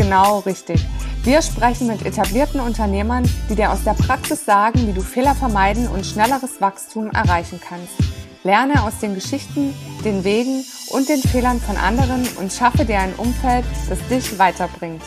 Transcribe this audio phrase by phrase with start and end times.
[0.00, 0.80] genau richtig.
[1.24, 5.88] Wir sprechen mit etablierten Unternehmern, die dir aus der Praxis sagen, wie du Fehler vermeiden
[5.88, 7.92] und schnelleres Wachstum erreichen kannst.
[8.42, 13.12] Lerne aus den Geschichten, den Wegen und den Fehlern von anderen und schaffe dir ein
[13.16, 15.02] Umfeld, das dich weiterbringt.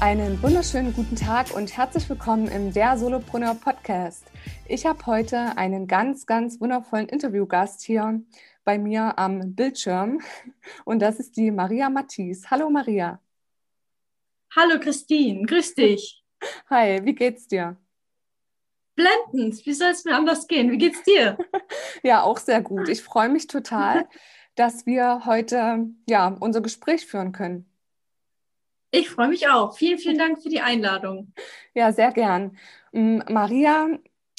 [0.00, 4.24] Einen wunderschönen guten Tag und herzlich willkommen im Der Solopreneur Podcast.
[4.66, 8.20] Ich habe heute einen ganz, ganz wundervollen Interviewgast hier
[8.64, 10.20] bei mir am Bildschirm
[10.84, 12.50] und das ist die Maria Mathies.
[12.50, 13.20] Hallo Maria.
[14.54, 16.22] Hallo Christine, grüß dich.
[16.68, 17.76] Hi, wie geht's dir?
[18.94, 20.70] Blendend, wie soll es mir anders gehen?
[20.70, 21.38] Wie geht's dir?
[22.02, 22.88] ja, auch sehr gut.
[22.88, 24.06] Ich freue mich total,
[24.54, 27.68] dass wir heute ja, unser Gespräch führen können.
[28.90, 29.74] Ich freue mich auch.
[29.74, 31.32] Vielen, vielen Dank für die Einladung.
[31.72, 32.58] Ja, sehr gern.
[32.92, 33.88] Maria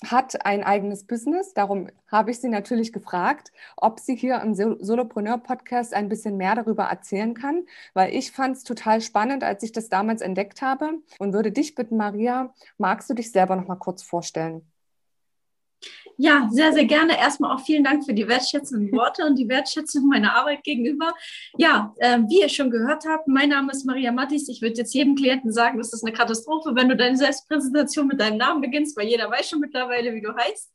[0.03, 1.53] hat ein eigenes Business.
[1.53, 6.83] Darum habe ich sie natürlich gefragt, ob sie hier im Solopreneur-Podcast ein bisschen mehr darüber
[6.85, 11.33] erzählen kann, weil ich fand es total spannend, als ich das damals entdeckt habe und
[11.33, 14.72] würde dich bitten, Maria, magst du dich selber noch mal kurz vorstellen?
[16.17, 17.17] Ja, sehr, sehr gerne.
[17.17, 21.13] Erstmal auch vielen Dank für die wertschätzenden Worte und die Wertschätzung meiner Arbeit gegenüber.
[21.57, 24.47] Ja, äh, wie ihr schon gehört habt, mein Name ist Maria Mattis.
[24.49, 28.19] Ich würde jetzt jedem Klienten sagen, das ist eine Katastrophe, wenn du deine Selbstpräsentation mit
[28.19, 30.71] deinem Namen beginnst, weil jeder weiß schon mittlerweile, wie du heißt.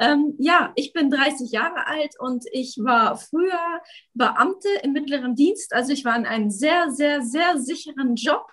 [0.00, 3.80] Ähm, ja, ich bin 30 Jahre alt und ich war früher
[4.14, 5.74] Beamte im mittleren Dienst.
[5.74, 8.46] Also ich war in einem sehr, sehr, sehr sicheren Job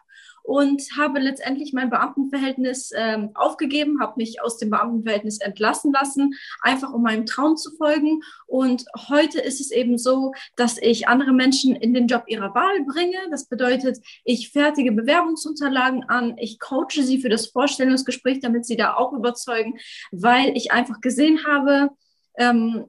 [0.44, 6.94] und habe letztendlich mein Beamtenverhältnis ähm, aufgegeben, habe mich aus dem Beamtenverhältnis entlassen lassen, einfach
[6.94, 8.22] um meinem Traum zu folgen.
[8.47, 12.83] Und heute ist es eben so, dass ich andere Menschen in den Job ihrer Wahl
[12.85, 13.17] bringe.
[13.31, 18.95] Das bedeutet, ich fertige Bewerbungsunterlagen an, ich coache sie für das Vorstellungsgespräch, damit sie da
[18.95, 19.79] auch überzeugen,
[20.11, 21.89] weil ich einfach gesehen habe,
[22.38, 22.85] ähm,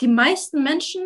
[0.00, 1.02] die meisten Menschen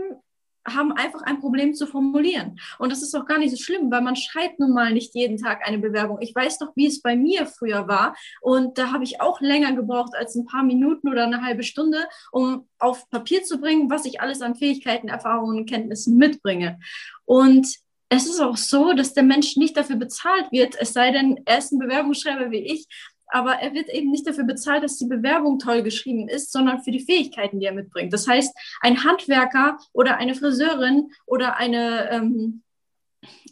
[0.67, 2.59] haben einfach ein Problem zu formulieren.
[2.79, 5.37] Und das ist auch gar nicht so schlimm, weil man schreibt nun mal nicht jeden
[5.37, 6.19] Tag eine Bewerbung.
[6.21, 8.17] Ich weiß doch, wie es bei mir früher war.
[8.41, 12.07] Und da habe ich auch länger gebraucht als ein paar Minuten oder eine halbe Stunde,
[12.33, 16.79] um auf Papier zu bringen, was ich alles an Fähigkeiten, Erfahrungen und Kenntnissen mitbringe.
[17.25, 17.67] Und
[18.09, 21.59] es ist auch so, dass der Mensch nicht dafür bezahlt wird, es sei denn, er
[21.59, 22.87] ist ein Bewerbungsschreiber wie ich,
[23.29, 26.91] aber er wird eben nicht dafür bezahlt, dass die Bewerbung toll geschrieben ist, sondern für
[26.91, 28.12] die Fähigkeiten, die er mitbringt.
[28.12, 32.64] Das heißt, ein Handwerker oder eine Friseurin oder eine ähm,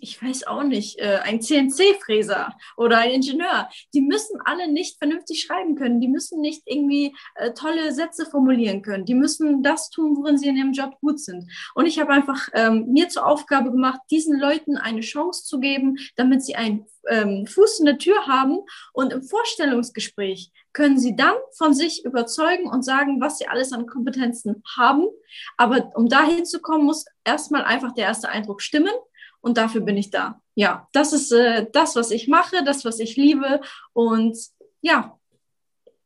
[0.00, 5.42] ich weiß auch nicht, äh, ein CNC-Fräser oder ein Ingenieur, die müssen alle nicht vernünftig
[5.42, 10.16] schreiben können, die müssen nicht irgendwie äh, tolle Sätze formulieren können, die müssen das tun,
[10.16, 11.50] worin sie in ihrem Job gut sind.
[11.74, 15.96] Und ich habe einfach ähm, mir zur Aufgabe gemacht, diesen Leuten eine Chance zu geben,
[16.16, 18.58] damit sie einen ähm, Fuß in der Tür haben
[18.92, 23.86] und im Vorstellungsgespräch können sie dann von sich überzeugen und sagen, was sie alles an
[23.86, 25.06] Kompetenzen haben.
[25.56, 28.92] Aber um dahin zu kommen, muss erstmal einfach der erste Eindruck stimmen
[29.42, 30.40] und dafür bin ich da.
[30.54, 33.60] Ja, das ist äh, das, was ich mache, das, was ich liebe
[33.92, 34.38] und
[34.80, 35.18] ja,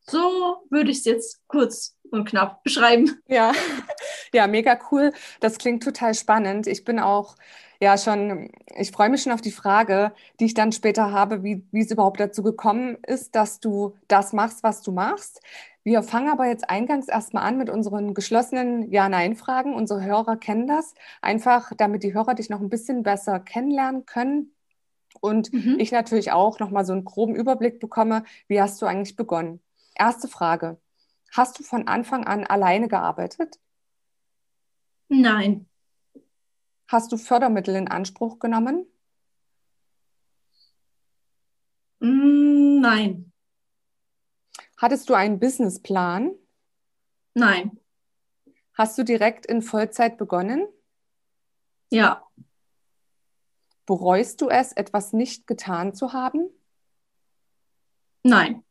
[0.01, 3.21] so würde ich es jetzt kurz und knapp beschreiben.
[3.29, 3.53] Ja,
[4.33, 5.13] ja, mega cool.
[5.41, 6.67] Das klingt total spannend.
[6.67, 7.37] Ich bin auch
[7.81, 11.65] ja schon, ich freue mich schon auf die Frage, die ich dann später habe, wie,
[11.73, 15.41] wie es überhaupt dazu gekommen ist, dass du das machst, was du machst.
[15.87, 19.73] Wir fangen aber jetzt eingangs erstmal an mit unseren geschlossenen Ja-Nein-Fragen.
[19.73, 24.53] Unsere Hörer kennen das, einfach damit die Hörer dich noch ein bisschen besser kennenlernen können.
[25.21, 25.79] Und mhm.
[25.79, 29.61] ich natürlich auch nochmal so einen groben Überblick bekomme, wie hast du eigentlich begonnen?
[29.95, 30.77] Erste Frage.
[31.31, 33.61] Hast du von Anfang an alleine gearbeitet?
[35.09, 35.69] Nein.
[36.89, 38.87] Hast du Fördermittel in Anspruch genommen?
[42.01, 43.26] Mm, nein.
[44.77, 46.35] Hattest du einen Businessplan?
[47.35, 47.81] Nein.
[48.75, 50.67] Hast du direkt in Vollzeit begonnen?
[51.91, 52.27] Ja.
[53.87, 56.51] Bereust du es, etwas nicht getan zu haben?
[58.23, 58.65] Nein.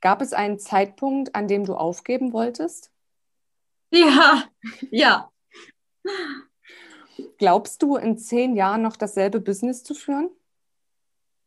[0.00, 2.92] Gab es einen Zeitpunkt, an dem du aufgeben wolltest?
[3.90, 4.44] Ja,
[4.90, 5.32] ja.
[7.38, 10.30] Glaubst du, in zehn Jahren noch dasselbe Business zu führen?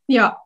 [0.08, 0.44] Ja.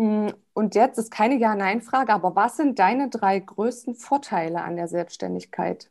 [0.00, 4.88] Mm, und jetzt ist keine Ja-Nein-Frage, aber was sind deine drei größten Vorteile an der
[4.88, 5.90] Selbstständigkeit?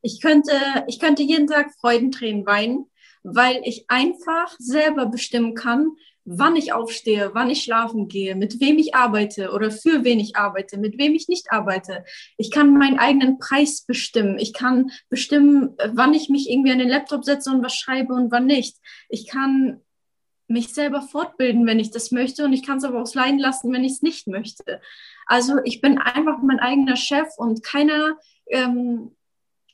[0.00, 0.52] Ich könnte,
[0.86, 2.86] ich könnte jeden Tag Freudentränen weinen,
[3.24, 8.78] weil ich einfach selber bestimmen kann, wann ich aufstehe, wann ich schlafen gehe, mit wem
[8.78, 12.04] ich arbeite oder für wen ich arbeite, mit wem ich nicht arbeite.
[12.36, 14.38] Ich kann meinen eigenen Preis bestimmen.
[14.38, 18.30] Ich kann bestimmen, wann ich mich irgendwie an den Laptop setze und was schreibe und
[18.30, 18.76] wann nicht.
[19.08, 19.80] Ich kann
[20.48, 23.72] mich selber fortbilden, wenn ich das möchte und ich kann es aber auch leiden lassen,
[23.72, 24.80] wenn ich es nicht möchte.
[25.26, 28.16] Also ich bin einfach mein eigener Chef und keiner
[28.46, 29.12] ähm,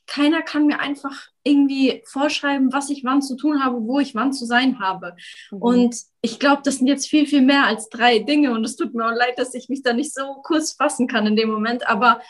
[0.07, 4.33] keiner kann mir einfach irgendwie vorschreiben, was ich wann zu tun habe, wo ich wann
[4.33, 5.15] zu sein habe.
[5.51, 5.61] Mhm.
[5.61, 8.51] Und ich glaube, das sind jetzt viel, viel mehr als drei Dinge.
[8.51, 11.25] Und es tut mir auch leid, dass ich mich da nicht so kurz fassen kann
[11.25, 11.87] in dem Moment.
[11.87, 12.21] Aber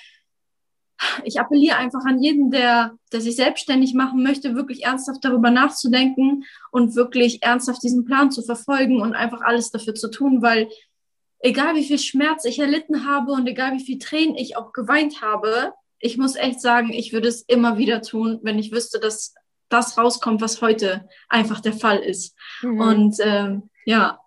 [1.24, 6.46] ich appelliere einfach an jeden, der, der sich selbstständig machen möchte, wirklich ernsthaft darüber nachzudenken
[6.72, 10.70] und wirklich ernsthaft diesen Plan zu verfolgen und einfach alles dafür zu tun, weil
[11.40, 15.22] egal wie viel Schmerz ich erlitten habe und egal wie viel Tränen ich auch geweint
[15.22, 19.34] habe, ich muss echt sagen, ich würde es immer wieder tun, wenn ich wüsste, dass
[19.70, 22.36] das rauskommt, was heute einfach der Fall ist.
[22.62, 22.80] Mhm.
[22.80, 24.20] Und ähm, ja.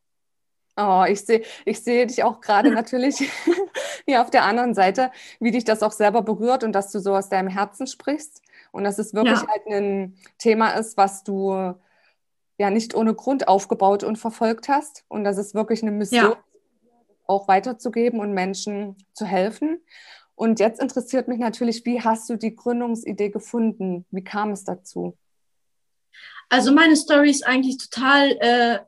[0.77, 3.29] Oh, ich sehe ich seh dich auch gerade natürlich
[4.13, 7.15] hier auf der anderen Seite, wie dich das auch selber berührt und dass du so
[7.15, 9.47] aus deinem Herzen sprichst und dass es wirklich ja.
[9.47, 11.75] halt ein Thema ist, was du
[12.57, 16.45] ja nicht ohne Grund aufgebaut und verfolgt hast und dass es wirklich eine Mission ja.
[17.27, 19.81] auch weiterzugeben und Menschen zu helfen.
[20.35, 24.07] Und jetzt interessiert mich natürlich, wie hast du die Gründungsidee gefunden?
[24.11, 25.19] Wie kam es dazu?
[26.49, 28.79] Also meine Story ist eigentlich total äh,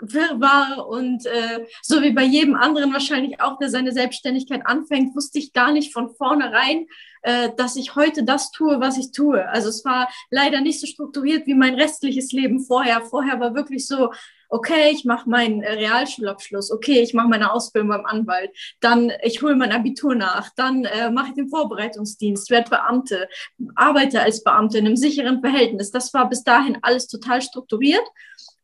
[0.00, 5.38] wirrwarr und äh, so wie bei jedem anderen wahrscheinlich auch, der seine Selbstständigkeit anfängt, wusste
[5.38, 6.86] ich gar nicht von vornherein,
[7.22, 9.46] äh, dass ich heute das tue, was ich tue.
[9.48, 13.02] Also es war leider nicht so strukturiert wie mein restliches Leben vorher.
[13.02, 14.10] Vorher war wirklich so,
[14.48, 18.50] okay, ich mache meinen äh, Realschulabschluss, okay, ich mache meine Ausbildung beim Anwalt,
[18.80, 23.28] dann ich hole mein Abitur nach, dann äh, mache ich den Vorbereitungsdienst, werde Beamte,
[23.76, 25.90] arbeite als Beamte in einem sicheren Verhältnis.
[25.90, 28.04] Das war bis dahin alles total strukturiert.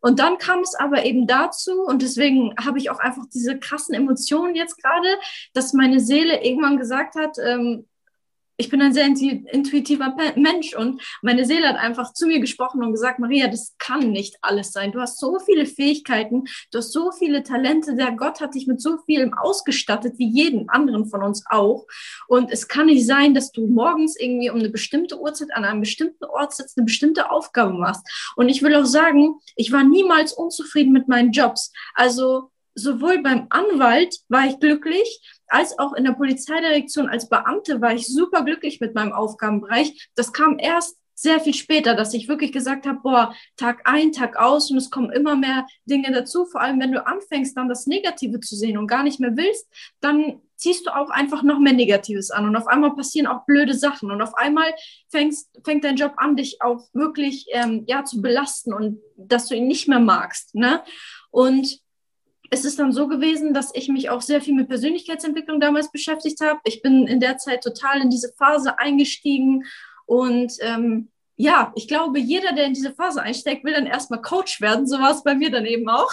[0.01, 3.95] Und dann kam es aber eben dazu, und deswegen habe ich auch einfach diese krassen
[3.95, 5.09] Emotionen jetzt gerade,
[5.53, 7.87] dass meine Seele irgendwann gesagt hat, ähm,
[8.57, 12.93] ich bin ein sehr intuitiver Mensch und meine Seele hat einfach zu mir gesprochen und
[12.93, 14.93] gesagt, Maria, das kann nicht alles sein.
[14.93, 18.81] Du hast so viele Fähigkeiten, du hast so viele Talente, der Gott hat dich mit
[18.81, 21.87] so vielem ausgestattet, wie jeden anderen von uns auch.
[22.29, 25.81] Und es kann nicht sein, dass du morgens irgendwie um eine bestimmte Uhrzeit an einem
[25.81, 28.07] bestimmten Ort sitzt, eine bestimmte Aufgabe machst.
[28.37, 31.73] Und ich will auch sagen, ich war niemals unzufrieden mit meinen Jobs.
[31.95, 37.95] Also sowohl beim Anwalt war ich glücklich, als auch in der Polizeidirektion als Beamte war
[37.95, 40.09] ich super glücklich mit meinem Aufgabenbereich.
[40.15, 44.37] Das kam erst sehr viel später, dass ich wirklich gesagt habe, boah, Tag ein, Tag
[44.37, 46.45] aus und es kommen immer mehr Dinge dazu.
[46.45, 49.67] Vor allem, wenn du anfängst, dann das Negative zu sehen und gar nicht mehr willst,
[50.01, 53.75] dann ziehst du auch einfach noch mehr Negatives an und auf einmal passieren auch blöde
[53.75, 54.75] Sachen und auf einmal
[55.09, 59.55] fängst, fängt dein Job an, dich auch wirklich ähm, ja zu belasten und dass du
[59.55, 60.55] ihn nicht mehr magst.
[60.55, 60.83] Ne?
[61.31, 61.81] Und
[62.51, 66.41] es ist dann so gewesen, dass ich mich auch sehr viel mit Persönlichkeitsentwicklung damals beschäftigt
[66.41, 66.61] habe.
[66.65, 69.65] Ich bin in der Zeit total in diese Phase eingestiegen
[70.07, 71.09] und ähm,
[71.39, 74.87] ja, ich glaube, jeder, der in diese Phase einsteigt, will dann erstmal Coach werden.
[74.87, 76.11] So war es bei mir dann eben auch.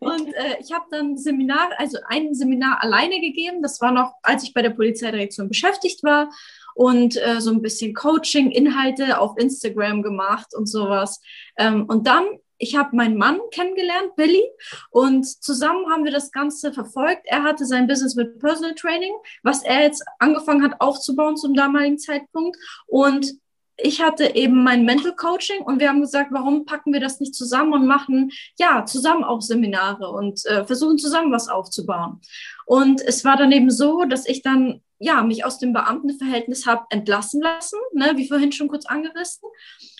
[0.00, 3.62] Und äh, ich habe dann Seminar, also ein Seminar alleine gegeben.
[3.62, 6.28] Das war noch, als ich bei der Polizeidirektion beschäftigt war
[6.74, 11.22] und äh, so ein bisschen Coaching-Inhalte auf Instagram gemacht und sowas.
[11.56, 12.26] Ähm, und dann
[12.58, 14.42] ich habe meinen Mann kennengelernt, Billy,
[14.90, 17.22] und zusammen haben wir das Ganze verfolgt.
[17.24, 19.12] Er hatte sein Business mit Personal Training,
[19.42, 22.56] was er jetzt angefangen hat aufzubauen zum damaligen Zeitpunkt.
[22.86, 23.34] Und
[23.80, 27.34] ich hatte eben mein Mental Coaching und wir haben gesagt, warum packen wir das nicht
[27.34, 32.20] zusammen und machen ja zusammen auch Seminare und äh, versuchen zusammen was aufzubauen.
[32.66, 36.86] Und es war dann eben so, dass ich dann ja mich aus dem Beamtenverhältnis habe
[36.90, 39.48] entlassen lassen, ne, wie vorhin schon kurz angerissen.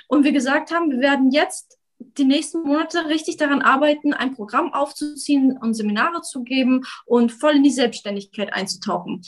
[0.08, 4.72] Und wir gesagt haben, wir werden jetzt die nächsten Monate richtig daran arbeiten, ein Programm
[4.72, 9.22] aufzuziehen und Seminare zu geben und voll in die Selbstständigkeit einzutauchen.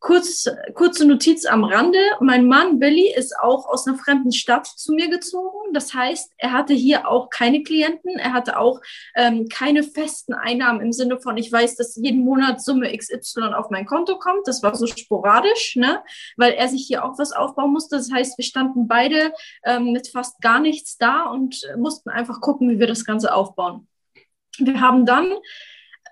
[0.00, 1.98] Kurz, kurze Notiz am Rande.
[2.20, 5.74] Mein Mann Billy ist auch aus einer fremden Stadt zu mir gezogen.
[5.74, 8.18] Das heißt, er hatte hier auch keine Klienten.
[8.18, 8.80] Er hatte auch
[9.14, 13.68] ähm, keine festen Einnahmen im Sinne von, ich weiß, dass jeden Monat Summe XY auf
[13.68, 14.48] mein Konto kommt.
[14.48, 16.02] Das war so sporadisch, ne?
[16.38, 17.96] weil er sich hier auch was aufbauen musste.
[17.96, 22.70] Das heißt, wir standen beide ähm, mit fast gar nichts da und mussten einfach gucken,
[22.70, 23.86] wie wir das Ganze aufbauen.
[24.56, 25.30] Wir haben dann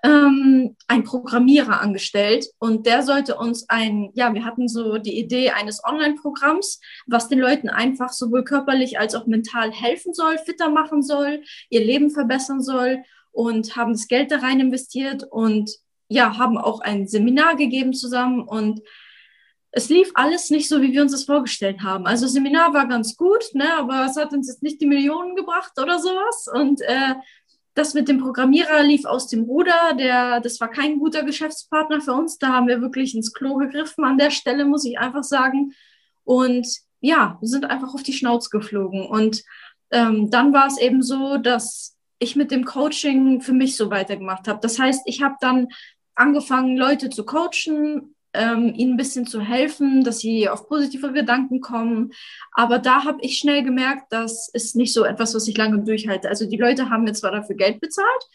[0.03, 5.51] ähm, ein Programmierer angestellt und der sollte uns ein, ja, wir hatten so die Idee
[5.51, 11.01] eines Online-Programms, was den Leuten einfach sowohl körperlich als auch mental helfen soll, fitter machen
[11.01, 15.71] soll, ihr Leben verbessern soll und haben das Geld da rein investiert und
[16.07, 18.81] ja, haben auch ein Seminar gegeben zusammen und
[19.71, 22.07] es lief alles nicht so, wie wir uns das vorgestellt haben.
[22.07, 25.73] Also Seminar war ganz gut, ne, aber es hat uns jetzt nicht die Millionen gebracht
[25.79, 26.47] oder sowas.
[26.51, 27.13] Und äh,
[27.79, 29.93] das mit dem Programmierer lief aus dem Ruder.
[29.97, 32.37] Der, das war kein guter Geschäftspartner für uns.
[32.37, 35.73] Da haben wir wirklich ins Klo gegriffen an der Stelle, muss ich einfach sagen.
[36.25, 36.67] Und
[36.99, 39.05] ja, wir sind einfach auf die Schnauze geflogen.
[39.05, 39.43] Und
[39.91, 44.49] ähm, dann war es eben so, dass ich mit dem Coaching für mich so weitergemacht
[44.49, 44.59] habe.
[44.61, 45.69] Das heißt, ich habe dann
[46.15, 51.61] angefangen, Leute zu coachen, ähm, ihnen ein bisschen zu helfen, dass sie auf positive Gedanken
[51.61, 52.11] kommen.
[52.51, 56.29] Aber da habe ich schnell gemerkt, das ist nicht so etwas, was ich lange durchhalte.
[56.29, 58.27] Also die Leute haben mir zwar dafür Geld bezahlt,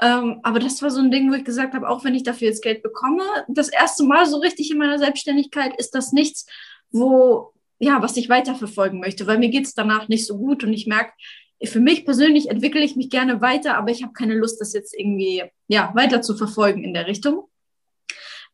[0.00, 2.48] ähm, aber das war so ein Ding, wo ich gesagt habe, auch wenn ich dafür
[2.48, 6.46] jetzt Geld bekomme, das erste Mal so richtig in meiner Selbstständigkeit ist das nichts,
[6.90, 10.72] wo, ja, was ich weiterverfolgen möchte, weil mir geht es danach nicht so gut und
[10.72, 11.12] ich merke,
[11.64, 14.94] für mich persönlich entwickle ich mich gerne weiter, aber ich habe keine Lust, das jetzt
[14.94, 17.48] irgendwie ja, weiter zu verfolgen in der Richtung.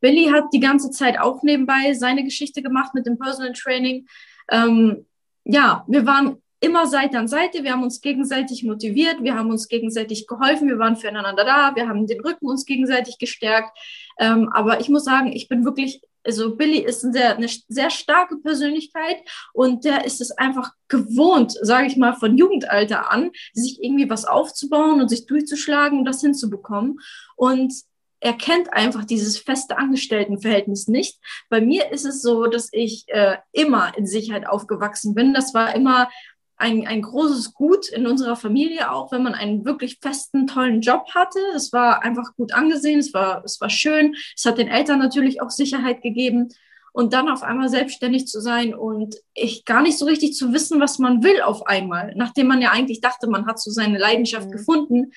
[0.02, 4.06] Billy hat die ganze Zeit auch nebenbei seine Geschichte gemacht mit dem Personal Training.
[4.50, 5.06] Ähm,
[5.44, 9.68] ja, wir waren immer Seite an Seite, wir haben uns gegenseitig motiviert, wir haben uns
[9.68, 13.76] gegenseitig geholfen, wir waren füreinander da, wir haben den Rücken uns gegenseitig gestärkt.
[14.18, 17.90] Ähm, aber ich muss sagen, ich bin wirklich also Billy ist ein sehr, eine sehr
[17.90, 19.16] starke Persönlichkeit
[19.52, 24.24] und der ist es einfach gewohnt, sage ich mal, von Jugendalter an, sich irgendwie was
[24.24, 27.00] aufzubauen und sich durchzuschlagen und das hinzubekommen.
[27.36, 27.74] Und
[28.22, 31.18] er kennt einfach dieses feste Angestelltenverhältnis nicht.
[31.48, 35.34] Bei mir ist es so, dass ich äh, immer in Sicherheit aufgewachsen bin.
[35.34, 36.08] Das war immer
[36.56, 41.06] ein, ein großes Gut in unserer Familie, auch wenn man einen wirklich festen, tollen Job
[41.12, 41.40] hatte.
[41.56, 44.14] Es war einfach gut angesehen, es war, es war schön.
[44.36, 46.50] Es hat den Eltern natürlich auch Sicherheit gegeben.
[46.92, 50.78] Und dann auf einmal selbstständig zu sein und ich gar nicht so richtig zu wissen,
[50.78, 54.48] was man will auf einmal, nachdem man ja eigentlich dachte, man hat so seine Leidenschaft
[54.48, 54.52] mhm.
[54.52, 55.12] gefunden.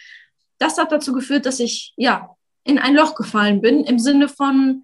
[0.58, 2.35] Das hat dazu geführt, dass ich ja
[2.66, 4.84] in ein Loch gefallen bin, im Sinne von,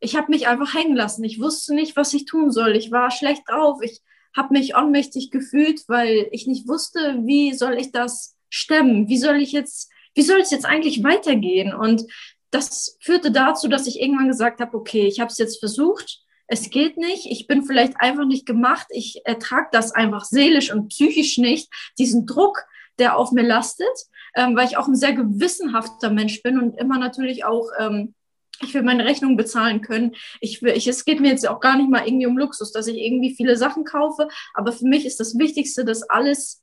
[0.00, 1.24] ich habe mich einfach hängen lassen.
[1.24, 2.76] Ich wusste nicht, was ich tun soll.
[2.76, 3.80] Ich war schlecht drauf.
[3.82, 4.00] Ich
[4.34, 9.08] habe mich ohnmächtig gefühlt, weil ich nicht wusste, wie soll ich das stemmen?
[9.08, 11.74] Wie soll ich jetzt, wie soll es jetzt eigentlich weitergehen?
[11.74, 12.04] Und
[12.50, 16.70] das führte dazu, dass ich irgendwann gesagt habe, okay, ich habe es jetzt versucht, es
[16.70, 21.38] geht nicht, ich bin vielleicht einfach nicht gemacht, ich ertrage das einfach seelisch und psychisch
[21.38, 21.68] nicht,
[21.98, 22.64] diesen Druck,
[22.98, 23.86] der auf mir lastet,
[24.34, 28.14] ähm, weil ich auch ein sehr gewissenhafter Mensch bin und immer natürlich auch ähm,
[28.62, 30.14] ich will meine Rechnung bezahlen können.
[30.40, 32.86] Ich will, ich, es geht mir jetzt auch gar nicht mal irgendwie um Luxus, dass
[32.86, 34.28] ich irgendwie viele Sachen kaufe.
[34.54, 36.62] Aber für mich ist das Wichtigste, dass alles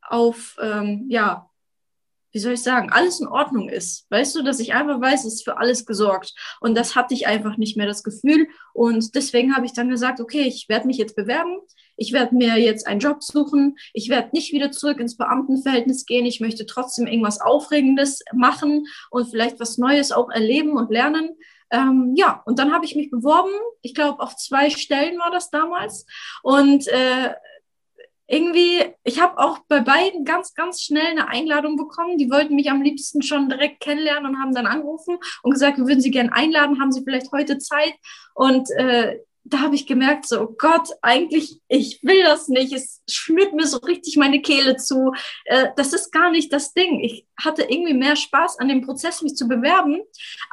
[0.00, 1.50] auf, ähm, ja,
[2.32, 4.06] wie soll ich sagen, alles in Ordnung ist.
[4.10, 6.34] Weißt du, dass ich einfach weiß, es ist für alles gesorgt.
[6.60, 8.48] Und das hatte ich einfach nicht mehr das Gefühl.
[8.72, 11.58] Und deswegen habe ich dann gesagt, okay, ich werde mich jetzt bewerben.
[11.96, 13.76] Ich werde mir jetzt einen Job suchen.
[13.92, 16.26] Ich werde nicht wieder zurück ins Beamtenverhältnis gehen.
[16.26, 21.30] Ich möchte trotzdem irgendwas Aufregendes machen und vielleicht was Neues auch erleben und lernen.
[21.70, 23.52] Ähm, ja, und dann habe ich mich beworben.
[23.82, 26.06] Ich glaube, auf zwei Stellen war das damals.
[26.42, 27.34] Und äh,
[28.26, 32.16] irgendwie, ich habe auch bei beiden ganz, ganz schnell eine Einladung bekommen.
[32.16, 35.86] Die wollten mich am liebsten schon direkt kennenlernen und haben dann angerufen und gesagt, wir
[35.86, 37.94] würden sie gerne einladen, haben sie vielleicht heute Zeit.
[38.34, 42.72] Und äh, da habe ich gemerkt, so oh Gott, eigentlich, ich will das nicht.
[42.72, 45.12] Es schnürt mir so richtig meine Kehle zu.
[45.44, 47.00] Äh, das ist gar nicht das Ding.
[47.00, 50.00] Ich hatte irgendwie mehr Spaß an dem Prozess, mich zu bewerben,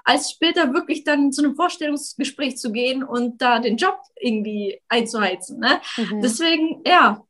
[0.03, 5.59] als später wirklich dann zu einem Vorstellungsgespräch zu gehen und da den Job irgendwie einzuheizen.
[5.59, 5.79] Ne?
[5.95, 6.21] Mhm.
[6.21, 7.25] Deswegen, ja,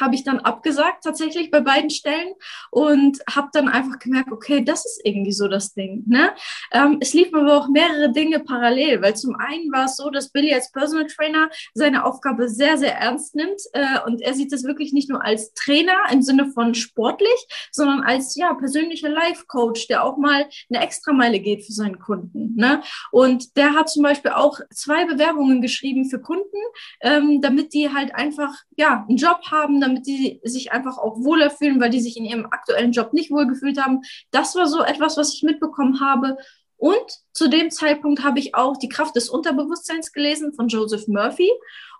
[0.00, 2.34] habe ich dann abgesagt tatsächlich bei beiden Stellen
[2.70, 6.04] und habe dann einfach gemerkt, okay, das ist irgendwie so das Ding.
[6.06, 6.30] Ne?
[6.72, 10.30] Ähm, es liefen aber auch mehrere Dinge parallel, weil zum einen war es so, dass
[10.30, 14.64] Billy als Personal Trainer seine Aufgabe sehr, sehr ernst nimmt äh, und er sieht es
[14.64, 20.04] wirklich nicht nur als Trainer im Sinne von sportlich, sondern als ja persönlicher Life-Coach, der
[20.04, 22.54] auch mal eine Extrameile geht für seinen Kunden.
[22.56, 22.82] Ne?
[23.10, 26.58] Und der hat zum Beispiel auch zwei Bewerbungen geschrieben für Kunden,
[27.00, 31.50] ähm, damit die halt einfach ja einen Job haben, damit die sich einfach auch wohler
[31.50, 34.02] fühlen, weil die sich in ihrem aktuellen Job nicht wohlgefühlt haben.
[34.30, 36.36] Das war so etwas, was ich mitbekommen habe.
[36.76, 41.50] Und zu dem Zeitpunkt habe ich auch die Kraft des Unterbewusstseins gelesen von Joseph Murphy.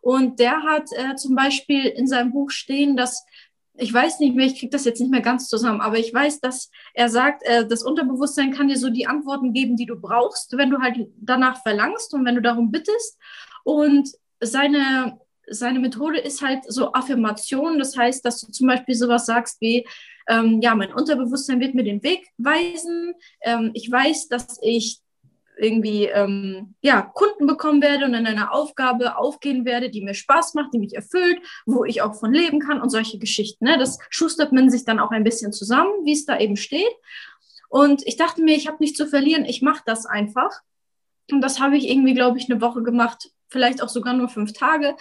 [0.02, 3.25] Und der hat äh, zum Beispiel in seinem Buch stehen, dass
[3.78, 6.40] ich weiß nicht mehr, ich kriege das jetzt nicht mehr ganz zusammen, aber ich weiß,
[6.40, 10.57] dass er sagt, äh, das Unterbewusstsein kann dir so die Antworten geben, die du brauchst,
[10.57, 13.19] wenn du halt danach verlangst und wenn du darum bittest.
[13.64, 17.79] Und seine seine Methode ist halt so Affirmation.
[17.79, 19.87] Das heißt, dass du zum Beispiel sowas sagst wie,
[20.29, 23.15] ähm, ja, mein Unterbewusstsein wird mir den Weg weisen.
[23.43, 25.00] Ähm, ich weiß, dass ich
[25.59, 30.55] irgendwie ähm, ja, Kunden bekommen werde und in einer Aufgabe aufgehen werde, die mir Spaß
[30.55, 33.65] macht, die mich erfüllt, wo ich auch von leben kann und solche Geschichten.
[33.65, 33.79] Ne?
[33.79, 36.93] Das schustert man sich dann auch ein bisschen zusammen, wie es da eben steht.
[37.69, 40.50] Und ich dachte mir, ich habe nichts zu verlieren, ich mache das einfach.
[41.31, 44.53] Und das habe ich irgendwie, glaube ich, eine Woche gemacht, vielleicht auch sogar nur fünf
[44.53, 44.95] Tage.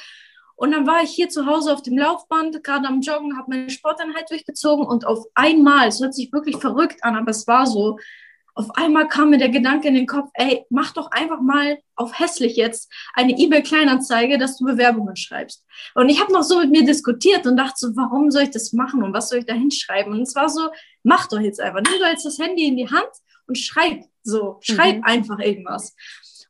[0.55, 3.69] Und dann war ich hier zu Hause auf dem Laufband, gerade am Joggen, habe meine
[3.69, 7.97] Sporteinheit durchgezogen und auf einmal, es hört sich wirklich verrückt an, aber es war so,
[8.57, 12.17] auf einmal kam mir der Gedanke in den Kopf, ey, mach doch einfach mal auf
[12.17, 15.65] hässlich jetzt eine eBay-Kleinanzeige, dass du Bewerbungen schreibst.
[15.93, 18.71] Und ich habe noch so mit mir diskutiert und dachte so, warum soll ich das
[18.71, 20.13] machen und was soll ich da hinschreiben?
[20.13, 20.69] Und es war so,
[21.03, 23.09] mach doch jetzt einfach, nimm doch jetzt das Handy in die Hand
[23.45, 25.03] und schreib so, schreib mhm.
[25.03, 25.93] einfach irgendwas.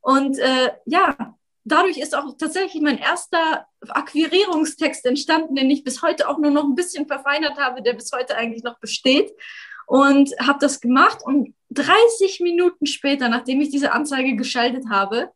[0.02, 1.36] Und äh, ja,
[1.66, 6.64] dadurch ist auch tatsächlich mein erster Akquirierungstext entstanden, den ich bis heute auch nur noch
[6.64, 9.32] ein bisschen verfeinert habe, der bis heute eigentlich noch besteht.
[9.88, 15.30] Und habe das gemacht und 30 Minuten später, nachdem ich diese Anzeige geschaltet habe,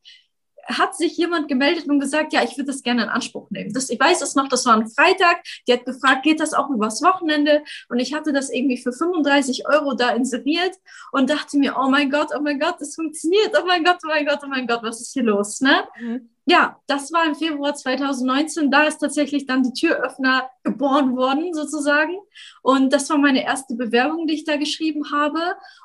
[0.69, 3.73] hat sich jemand gemeldet und gesagt, ja, ich würde das gerne in Anspruch nehmen.
[3.73, 5.43] Das, ich weiß es noch, das war ein Freitag.
[5.67, 7.63] Die hat gefragt, geht das auch übers Wochenende?
[7.89, 10.75] Und ich hatte das irgendwie für 35 Euro da inseriert
[11.11, 13.51] und dachte mir, oh mein Gott, oh mein Gott, das funktioniert.
[13.59, 15.61] Oh mein Gott, oh mein Gott, oh mein Gott, was ist hier los?
[15.61, 15.83] Ne?
[15.99, 18.71] Mhm ja, das war im Februar 2019.
[18.71, 22.17] Da ist tatsächlich dann die Türöffner geboren worden, sozusagen.
[22.61, 25.39] Und das war meine erste Bewerbung, die ich da geschrieben habe.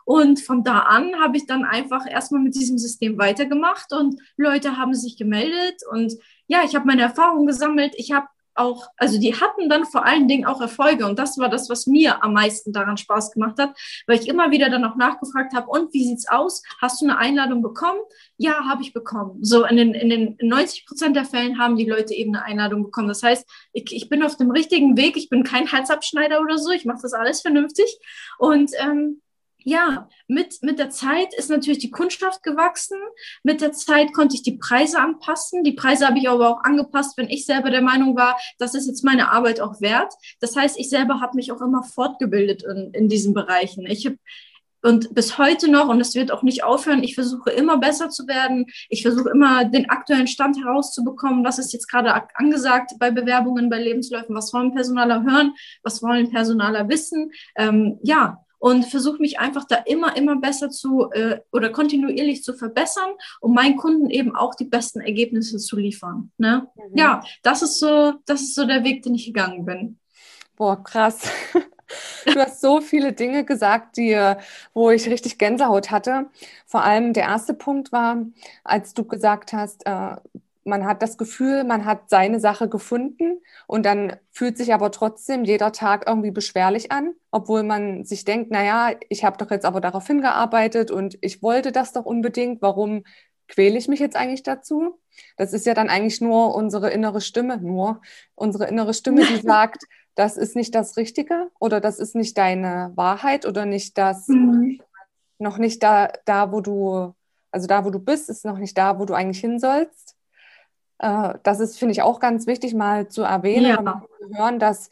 [0.04, 4.76] Und von da an habe ich dann einfach erstmal mit diesem System weitergemacht und Leute
[4.76, 5.82] haben sich gemeldet.
[5.90, 6.14] Und
[6.46, 7.94] ja, ich habe meine Erfahrungen gesammelt.
[7.96, 11.48] Ich habe auch, also die hatten dann vor allen Dingen auch Erfolge und das war
[11.48, 14.96] das, was mir am meisten daran Spaß gemacht hat, weil ich immer wieder dann auch
[14.96, 16.62] nachgefragt habe, und wie sieht's aus?
[16.80, 17.98] Hast du eine Einladung bekommen?
[18.36, 19.38] Ja, habe ich bekommen.
[19.42, 22.84] So in den, in den 90 Prozent der Fällen haben die Leute eben eine Einladung
[22.84, 23.08] bekommen.
[23.08, 26.70] Das heißt, ich, ich bin auf dem richtigen Weg, ich bin kein Halsabschneider oder so,
[26.70, 27.98] ich mache das alles vernünftig
[28.38, 29.20] und ähm,
[29.64, 32.98] ja, mit, mit der Zeit ist natürlich die Kundschaft gewachsen.
[33.42, 35.64] Mit der Zeit konnte ich die Preise anpassen.
[35.64, 38.86] Die Preise habe ich aber auch angepasst, wenn ich selber der Meinung war, das ist
[38.86, 40.12] jetzt meine Arbeit auch wert.
[40.40, 43.86] Das heißt, ich selber habe mich auch immer fortgebildet in, in diesen Bereichen.
[43.86, 44.18] Ich habe
[44.82, 48.26] und bis heute noch, und es wird auch nicht aufhören, ich versuche immer besser zu
[48.26, 48.66] werden.
[48.90, 51.42] Ich versuche immer den aktuellen Stand herauszubekommen.
[51.42, 54.36] Was ist jetzt gerade angesagt bei Bewerbungen, bei Lebensläufen?
[54.36, 55.54] Was wollen Personaler hören?
[55.82, 57.32] Was wollen Personaler wissen?
[57.56, 62.54] Ähm, ja, und versuche mich einfach da immer, immer besser zu äh, oder kontinuierlich zu
[62.54, 66.30] verbessern, um meinen Kunden eben auch die besten Ergebnisse zu liefern.
[66.38, 66.68] Ne?
[66.76, 66.96] Mhm.
[66.96, 69.98] Ja, das ist so, das ist so der Weg, den ich gegangen bin.
[70.56, 71.30] Boah, krass.
[72.24, 74.18] Du hast so viele Dinge gesagt, die,
[74.72, 76.30] wo ich richtig Gänsehaut hatte.
[76.66, 78.24] Vor allem der erste Punkt war,
[78.64, 80.16] als du gesagt hast, äh,
[80.64, 85.44] man hat das Gefühl, man hat seine Sache gefunden und dann fühlt sich aber trotzdem
[85.44, 89.80] jeder Tag irgendwie beschwerlich an, obwohl man sich denkt, naja, ich habe doch jetzt aber
[89.80, 93.04] darauf hingearbeitet und ich wollte das doch unbedingt, warum
[93.48, 94.98] quäle ich mich jetzt eigentlich dazu?
[95.36, 98.00] Das ist ja dann eigentlich nur unsere innere Stimme, nur
[98.34, 102.92] unsere innere Stimme, die sagt, das ist nicht das Richtige oder das ist nicht deine
[102.94, 104.80] Wahrheit oder nicht das, mhm.
[105.38, 107.14] noch nicht da, da, wo du,
[107.50, 110.03] also da, wo du bist, ist noch nicht da, wo du eigentlich hin sollst.
[110.98, 113.78] Äh, das ist, finde ich, auch ganz wichtig, mal zu erwähnen ja.
[113.78, 114.90] und zu hören, dass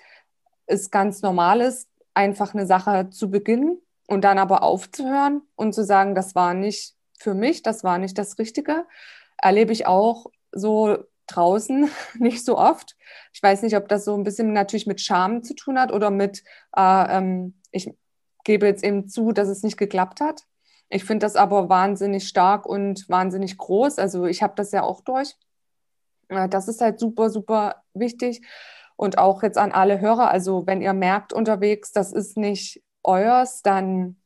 [0.67, 5.85] es ganz normal ist, einfach eine Sache zu beginnen und dann aber aufzuhören und zu
[5.85, 8.87] sagen, das war nicht für mich, das war nicht das Richtige.
[9.39, 12.97] Erlebe ich auch so draußen nicht so oft.
[13.33, 16.11] Ich weiß nicht, ob das so ein bisschen natürlich mit Scham zu tun hat oder
[16.11, 16.43] mit,
[16.77, 17.91] äh, ähm, ich
[18.45, 20.43] gebe jetzt eben zu, dass es nicht geklappt hat.
[20.89, 23.99] Ich finde das aber wahnsinnig stark und wahnsinnig groß.
[23.99, 25.37] Also ich habe das ja auch durch.
[26.49, 28.43] Das ist halt super, super wichtig.
[28.97, 33.63] Und auch jetzt an alle Hörer, also wenn ihr merkt unterwegs, das ist nicht euers,
[33.63, 34.17] dann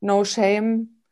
[0.00, 1.02] no shame,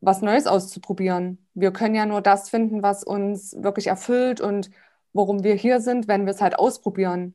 [0.00, 1.46] was Neues auszuprobieren.
[1.54, 4.70] Wir können ja nur das finden, was uns wirklich erfüllt und
[5.12, 7.34] worum wir hier sind, wenn wir es halt ausprobieren.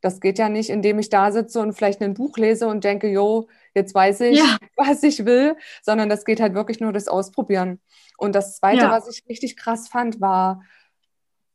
[0.00, 3.08] Das geht ja nicht, indem ich da sitze und vielleicht ein Buch lese und denke,
[3.08, 4.58] jo, jetzt weiß ich, ja.
[4.76, 7.80] was ich will, sondern das geht halt wirklich nur das Ausprobieren.
[8.18, 8.90] Und das Zweite, ja.
[8.90, 10.62] was ich richtig krass fand, war,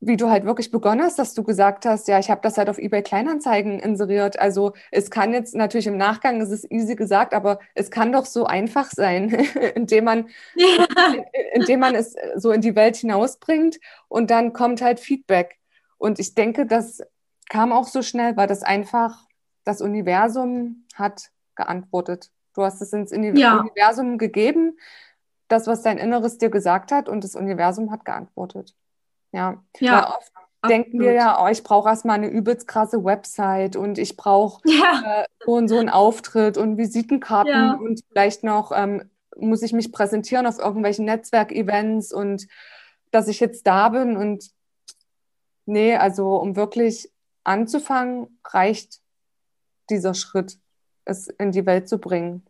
[0.01, 2.69] wie du halt wirklich begonnen hast, dass du gesagt hast, ja, ich habe das halt
[2.69, 4.39] auf eBay Kleinanzeigen inseriert.
[4.39, 8.25] Also es kann jetzt natürlich im Nachgang, es ist easy gesagt, aber es kann doch
[8.25, 9.29] so einfach sein,
[9.75, 10.85] indem man, ja.
[11.53, 15.57] indem man es so in die Welt hinausbringt und dann kommt halt Feedback.
[15.97, 17.01] Und ich denke, das
[17.49, 19.25] kam auch so schnell, weil das einfach
[19.65, 22.31] das Universum hat geantwortet.
[22.55, 23.59] Du hast es ins ja.
[23.59, 24.77] Universum gegeben,
[25.49, 28.75] das, was dein Inneres dir gesagt hat, und das Universum hat geantwortet.
[29.31, 30.31] Ja, ja oft
[30.67, 35.21] denken wir ja, oh, ich brauche erstmal eine übelst krasse Website und ich brauche ja.
[35.21, 37.73] äh, so und so einen Auftritt und Visitenkarten ja.
[37.73, 42.47] und vielleicht noch ähm, muss ich mich präsentieren auf irgendwelchen Netzwerkevents und
[43.11, 44.49] dass ich jetzt da bin und
[45.65, 47.09] nee, also um wirklich
[47.43, 48.99] anzufangen, reicht
[49.89, 50.57] dieser Schritt,
[51.05, 52.45] es in die Welt zu bringen.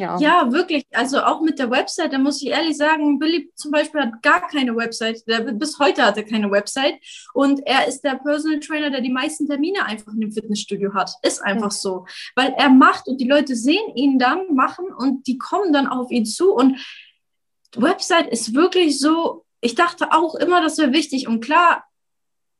[0.00, 0.18] Ja.
[0.18, 0.86] ja, wirklich.
[0.92, 4.48] Also auch mit der Website, da muss ich ehrlich sagen, Billy zum Beispiel hat gar
[4.48, 5.26] keine Website.
[5.26, 6.94] Der, bis heute hat er keine Website.
[7.34, 11.12] Und er ist der Personal Trainer, der die meisten Termine einfach in dem Fitnessstudio hat.
[11.22, 11.78] Ist einfach mhm.
[11.78, 12.06] so.
[12.34, 16.10] Weil er macht und die Leute sehen ihn dann machen und die kommen dann auf
[16.10, 16.54] ihn zu.
[16.54, 16.78] Und
[17.76, 21.28] Website ist wirklich so, ich dachte auch immer, das wäre wichtig.
[21.28, 21.84] Und klar,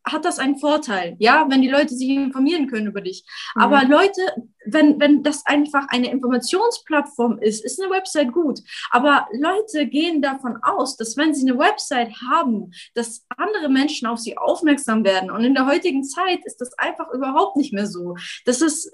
[0.05, 3.25] hat das einen Vorteil, ja, wenn die Leute sich informieren können über dich.
[3.55, 3.63] Mhm.
[3.63, 4.21] Aber Leute,
[4.65, 8.61] wenn, wenn das einfach eine Informationsplattform ist, ist eine Website gut.
[8.91, 14.19] Aber Leute gehen davon aus, dass wenn sie eine Website haben, dass andere Menschen auf
[14.19, 15.31] sie aufmerksam werden.
[15.31, 18.17] Und in der heutigen Zeit ist das einfach überhaupt nicht mehr so.
[18.45, 18.91] Das ist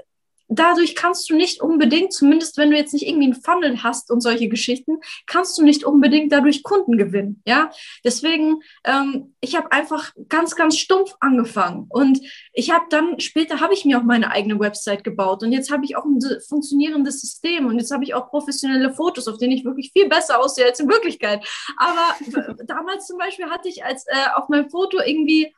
[0.48, 4.20] dadurch kannst du nicht unbedingt, zumindest wenn du jetzt nicht irgendwie einen Funnel hast und
[4.20, 7.42] solche Geschichten, kannst du nicht unbedingt dadurch Kunden gewinnen.
[7.46, 7.70] Ja,
[8.04, 12.20] deswegen, ähm, ich habe einfach ganz, ganz stumpf angefangen und
[12.52, 15.84] ich habe dann später habe ich mir auch meine eigene Website gebaut und jetzt habe
[15.84, 19.64] ich auch ein funktionierendes System und jetzt habe ich auch professionelle Fotos, auf denen ich
[19.64, 21.46] wirklich viel besser aussehe als in Wirklichkeit.
[21.76, 25.54] Aber damals zum Beispiel hatte ich als äh, auf meinem Foto irgendwie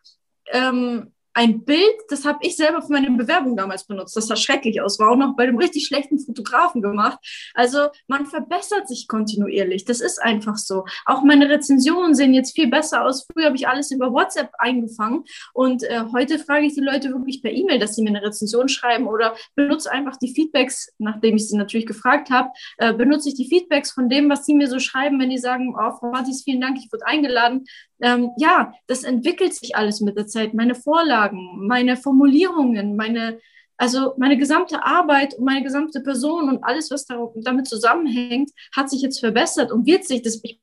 [0.51, 4.17] ähm, ein Bild, das habe ich selber für meine Bewerbung damals benutzt.
[4.17, 7.19] Das sah schrecklich aus, war auch noch bei einem richtig schlechten Fotografen gemacht.
[7.55, 9.85] Also man verbessert sich kontinuierlich.
[9.85, 10.85] Das ist einfach so.
[11.07, 13.27] Auch meine Rezensionen sehen jetzt viel besser aus.
[13.33, 17.43] Früher habe ich alles über WhatsApp eingefangen und äh, heute frage ich die Leute wirklich
[17.43, 21.49] per E-Mail, dass sie mir eine Rezension schreiben oder benutze einfach die Feedbacks, nachdem ich
[21.49, 24.79] sie natürlich gefragt habe, äh, benutze ich die Feedbacks von dem, was sie mir so
[24.79, 27.65] schreiben, wenn die sagen, oh, Frau Matis, vielen Dank, ich wurde eingeladen
[28.01, 30.55] ähm, ja, das entwickelt sich alles mit der Zeit.
[30.55, 33.41] Meine Vorlagen, meine Formulierungen, meine,
[33.77, 38.91] also meine gesamte Arbeit und meine gesamte Person und alles, was da, damit zusammenhängt, hat
[38.91, 40.61] sich jetzt verbessert und wird sich das, ich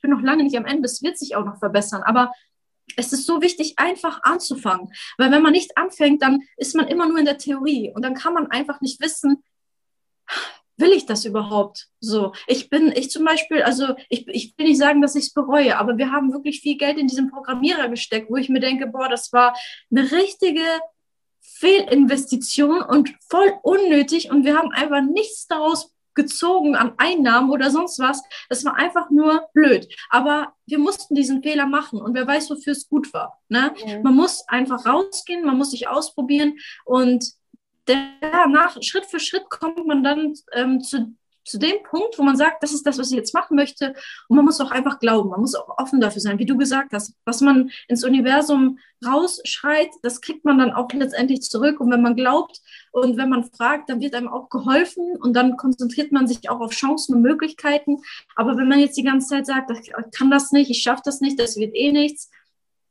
[0.00, 2.32] bin noch lange nicht am Ende, es wird sich auch noch verbessern, aber
[2.96, 4.92] es ist so wichtig, einfach anzufangen.
[5.16, 8.14] Weil wenn man nicht anfängt, dann ist man immer nur in der Theorie und dann
[8.14, 9.42] kann man einfach nicht wissen,
[10.80, 12.32] will ich das überhaupt so?
[12.46, 15.78] Ich bin, ich zum Beispiel, also ich, ich will nicht sagen, dass ich es bereue,
[15.78, 19.08] aber wir haben wirklich viel Geld in diesen Programmierer gesteckt, wo ich mir denke, boah,
[19.08, 19.56] das war
[19.90, 20.64] eine richtige
[21.40, 27.98] Fehlinvestition und voll unnötig und wir haben einfach nichts daraus gezogen an Einnahmen oder sonst
[27.98, 28.22] was.
[28.48, 29.88] Das war einfach nur blöd.
[30.10, 33.40] Aber wir mussten diesen Fehler machen und wer weiß, wofür es gut war.
[33.48, 33.72] Ne?
[33.86, 34.02] Mhm.
[34.02, 37.24] Man muss einfach rausgehen, man muss sich ausprobieren und
[38.20, 42.62] danach, Schritt für Schritt, kommt man dann ähm, zu, zu dem Punkt, wo man sagt,
[42.62, 43.94] das ist das, was ich jetzt machen möchte.
[44.28, 46.92] Und man muss auch einfach glauben, man muss auch offen dafür sein, wie du gesagt
[46.92, 47.14] hast.
[47.24, 51.80] Was man ins Universum rausschreit, das kriegt man dann auch letztendlich zurück.
[51.80, 52.60] Und wenn man glaubt
[52.92, 56.60] und wenn man fragt, dann wird einem auch geholfen und dann konzentriert man sich auch
[56.60, 57.98] auf Chancen und Möglichkeiten.
[58.36, 61.20] Aber wenn man jetzt die ganze Zeit sagt, ich kann das nicht, ich schaffe das
[61.20, 62.30] nicht, das wird eh nichts,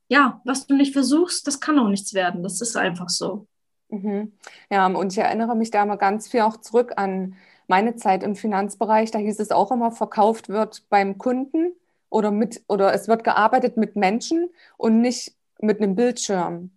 [0.09, 2.41] ja, was du nicht versuchst, das kann auch nichts werden.
[2.41, 3.47] Das ist einfach so.
[3.89, 4.33] Mhm.
[4.69, 7.35] Ja, und ich erinnere mich da mal ganz viel auch zurück an
[7.67, 9.11] meine Zeit im Finanzbereich.
[9.11, 11.73] Da hieß es auch immer, verkauft wird beim Kunden
[12.09, 16.71] oder mit oder es wird gearbeitet mit Menschen und nicht mit einem Bildschirm.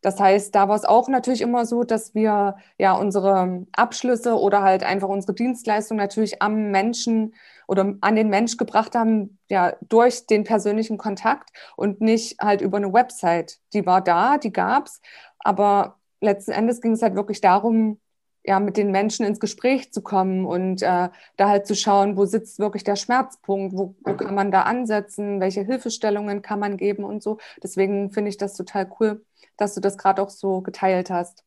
[0.00, 4.62] Das heißt, da war es auch natürlich immer so, dass wir ja unsere Abschlüsse oder
[4.62, 7.34] halt einfach unsere Dienstleistung natürlich am Menschen
[7.66, 12.76] oder an den Mensch gebracht haben, ja, durch den persönlichen Kontakt und nicht halt über
[12.76, 13.58] eine Website.
[13.72, 15.00] Die war da, die gab es,
[15.38, 18.00] aber letzten Endes ging es halt wirklich darum,
[18.46, 22.26] ja, mit den Menschen ins Gespräch zu kommen und äh, da halt zu schauen, wo
[22.26, 27.04] sitzt wirklich der Schmerzpunkt, wo, wo kann man da ansetzen, welche Hilfestellungen kann man geben
[27.04, 27.38] und so.
[27.62, 29.24] Deswegen finde ich das total cool,
[29.56, 31.42] dass du das gerade auch so geteilt hast.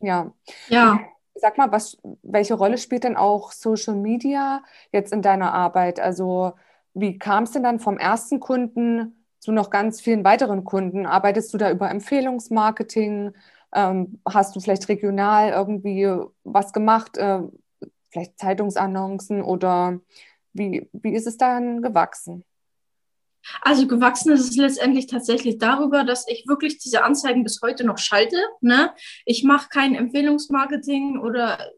[0.00, 0.32] Ja.
[0.68, 1.00] Ja.
[1.34, 6.00] Sag mal, was, welche Rolle spielt denn auch Social Media jetzt in deiner Arbeit?
[6.00, 6.52] Also,
[6.94, 11.06] wie kam es denn dann vom ersten Kunden zu noch ganz vielen weiteren Kunden?
[11.06, 13.32] Arbeitest du da über Empfehlungsmarketing?
[13.74, 16.08] Ähm, hast du vielleicht regional irgendwie
[16.44, 17.16] was gemacht?
[17.16, 17.40] Äh,
[18.10, 20.00] vielleicht Zeitungsannoncen oder
[20.52, 22.44] wie, wie ist es dann gewachsen?
[23.62, 27.98] Also gewachsen ist es letztendlich tatsächlich darüber, dass ich wirklich diese Anzeigen bis heute noch
[27.98, 28.36] schalte.
[28.60, 28.92] Ne?
[29.24, 31.70] Ich mache kein Empfehlungsmarketing oder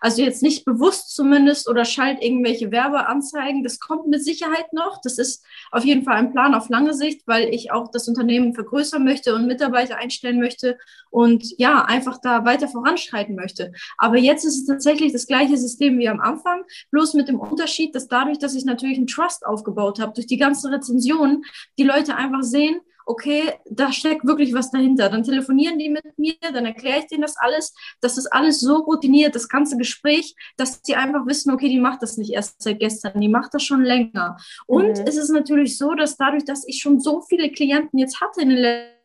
[0.00, 3.62] also jetzt nicht bewusst zumindest oder schalt irgendwelche Werbeanzeigen.
[3.62, 5.00] Das kommt mit Sicherheit noch.
[5.02, 8.54] Das ist auf jeden Fall ein Plan auf lange Sicht, weil ich auch das Unternehmen
[8.54, 10.78] vergrößern möchte und Mitarbeiter einstellen möchte
[11.10, 13.72] und ja, einfach da weiter voranschreiten möchte.
[13.96, 17.94] Aber jetzt ist es tatsächlich das gleiche System wie am Anfang, bloß mit dem Unterschied,
[17.94, 21.44] dass dadurch, dass ich natürlich einen Trust aufgebaut habe, durch die ganzen Rezensionen,
[21.78, 25.08] die Leute einfach sehen, okay, da steckt wirklich was dahinter.
[25.08, 27.74] Dann telefonieren die mit mir, dann erkläre ich denen das alles.
[28.00, 32.02] Das ist alles so routiniert, das ganze Gespräch, dass sie einfach wissen, okay, die macht
[32.02, 34.36] das nicht erst seit gestern, die macht das schon länger.
[34.66, 35.04] Und mhm.
[35.06, 38.50] es ist natürlich so, dass dadurch, dass ich schon so viele Klienten jetzt hatte in
[38.50, 38.97] den letzten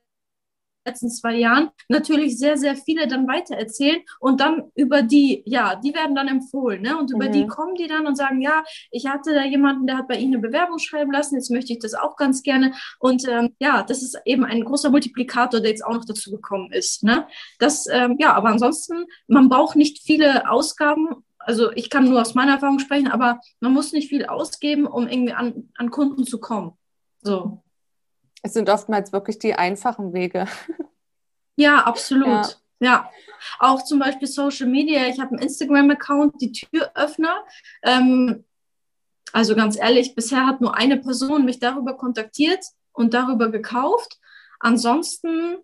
[1.10, 6.16] zwei Jahren natürlich sehr, sehr viele dann weitererzählen und dann über die, ja, die werden
[6.16, 6.98] dann empfohlen, ne?
[6.98, 7.32] Und über mhm.
[7.32, 10.36] die kommen die dann und sagen, ja, ich hatte da jemanden, der hat bei Ihnen
[10.36, 12.74] eine Bewerbung schreiben lassen, jetzt möchte ich das auch ganz gerne.
[13.00, 16.72] Und ähm, ja, das ist eben ein großer Multiplikator, der jetzt auch noch dazu gekommen
[16.72, 17.04] ist.
[17.04, 17.28] Ne?
[17.60, 22.36] Das, ähm, ja, aber ansonsten, man braucht nicht viele Ausgaben, also ich kann nur aus
[22.36, 26.40] meiner Erfahrung sprechen, aber man muss nicht viel ausgeben, um irgendwie an, an Kunden zu
[26.40, 26.74] kommen.
[27.22, 27.63] So.
[28.44, 30.48] Es sind oftmals wirklich die einfachen Wege.
[31.56, 32.28] Ja, absolut.
[32.28, 32.50] Ja.
[32.80, 33.10] ja.
[33.60, 35.08] Auch zum Beispiel Social Media.
[35.08, 37.44] Ich habe einen Instagram-Account, die Türöffner.
[37.84, 38.44] Ähm,
[39.32, 44.20] also ganz ehrlich, bisher hat nur eine Person mich darüber kontaktiert und darüber gekauft.
[44.60, 45.58] Ansonsten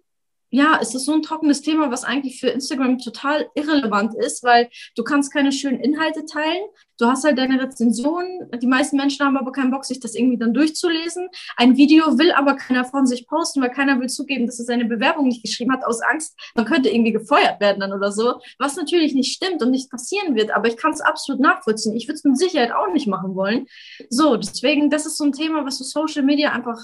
[0.52, 4.70] ja, es ist so ein trockenes Thema, was eigentlich für Instagram total irrelevant ist, weil
[4.96, 6.64] du kannst keine schönen Inhalte teilen.
[6.98, 8.50] Du hast halt deine Rezensionen.
[8.62, 11.30] Die meisten Menschen haben aber keinen Bock, sich das irgendwie dann durchzulesen.
[11.56, 14.86] Ein Video will aber keiner von sich posten, weil keiner will zugeben, dass er seine
[14.86, 18.42] Bewerbung nicht geschrieben hat, aus Angst, man könnte irgendwie gefeuert werden dann oder so.
[18.58, 21.96] Was natürlich nicht stimmt und nicht passieren wird, aber ich kann es absolut nachvollziehen.
[21.96, 23.68] Ich würde es mit Sicherheit auch nicht machen wollen.
[24.10, 26.80] So, deswegen, das ist so ein Thema, was so Social Media einfach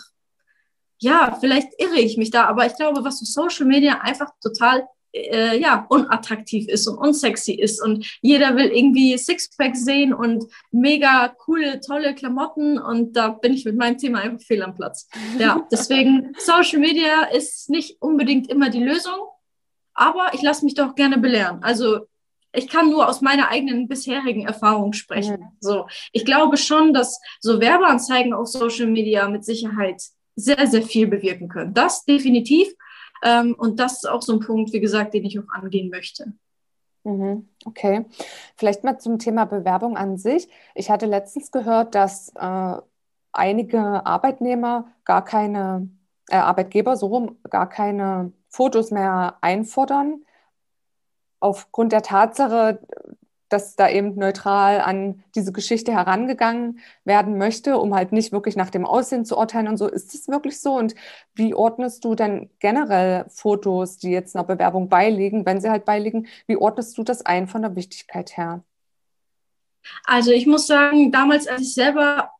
[0.99, 4.87] ja, vielleicht irre ich mich da, aber ich glaube, was so Social Media einfach total
[5.15, 11.29] äh, ja, unattraktiv ist und unsexy ist und jeder will irgendwie Sixpack sehen und mega
[11.29, 15.07] coole, tolle Klamotten und da bin ich mit meinem Thema einfach fehl am Platz.
[15.39, 19.19] Ja, deswegen Social Media ist nicht unbedingt immer die Lösung,
[19.93, 21.63] aber ich lasse mich doch gerne belehren.
[21.63, 22.07] Also
[22.51, 25.49] ich kann nur aus meiner eigenen bisherigen Erfahrung sprechen.
[25.59, 30.01] So, ich glaube schon, dass so Werbeanzeigen auf Social Media mit Sicherheit
[30.35, 31.73] sehr, sehr viel bewirken können.
[31.73, 32.67] Das definitiv.
[33.23, 36.33] Ähm, und das ist auch so ein Punkt, wie gesagt, den ich auch angehen möchte.
[37.03, 38.05] Mhm, okay,
[38.55, 40.49] vielleicht mal zum Thema Bewerbung an sich.
[40.73, 42.77] Ich hatte letztens gehört, dass äh,
[43.31, 45.87] einige Arbeitnehmer gar keine,
[46.29, 50.25] äh, Arbeitgeber so rum, gar keine Fotos mehr einfordern,
[51.39, 52.79] aufgrund der Tatsache,
[53.55, 58.69] dass da eben neutral an diese Geschichte herangegangen werden möchte, um halt nicht wirklich nach
[58.69, 59.87] dem Aussehen zu urteilen und so.
[59.87, 60.77] Ist das wirklich so?
[60.77, 60.93] Und
[61.35, 66.27] wie ordnest du denn generell Fotos, die jetzt einer Bewerbung beiliegen, wenn sie halt beiliegen,
[66.47, 68.61] wie ordnest du das ein von der Wichtigkeit her?
[70.03, 72.31] Also ich muss sagen, damals, als ich selber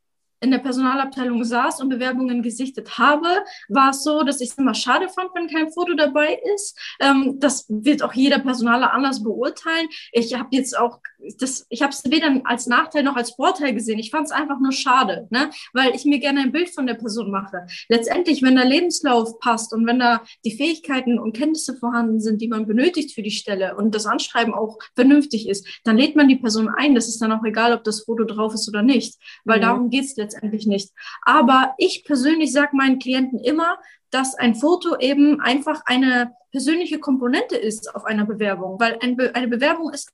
[0.46, 3.28] in der Personalabteilung saß und Bewerbungen gesichtet habe,
[3.68, 6.78] war es so, dass ich es immer schade fand, wenn kein Foto dabei ist.
[7.02, 9.88] Ähm, das wird auch jeder Personaler anders beurteilen.
[10.12, 11.00] Ich habe jetzt auch
[11.40, 13.98] das, ich habe es weder als Nachteil noch als Vorteil gesehen.
[13.98, 15.50] Ich fand es einfach nur schade, ne?
[15.74, 17.66] weil ich mir gerne ein Bild von der Person mache.
[17.90, 22.48] Letztendlich, wenn der Lebenslauf passt und wenn da die Fähigkeiten und Kenntnisse vorhanden sind, die
[22.48, 26.36] man benötigt für die Stelle und das Anschreiben auch vernünftig ist, dann lädt man die
[26.36, 26.94] Person ein.
[26.94, 29.64] Das ist dann auch egal, ob das Foto drauf ist oder nicht, weil mhm.
[29.64, 30.92] darum geht es letztendlich nicht.
[31.24, 33.78] Aber ich persönlich sage meinen Klienten immer,
[34.10, 39.34] dass ein Foto eben einfach eine persönliche Komponente ist auf einer Bewerbung, weil ein Be
[39.36, 40.10] eine Bewerbung ist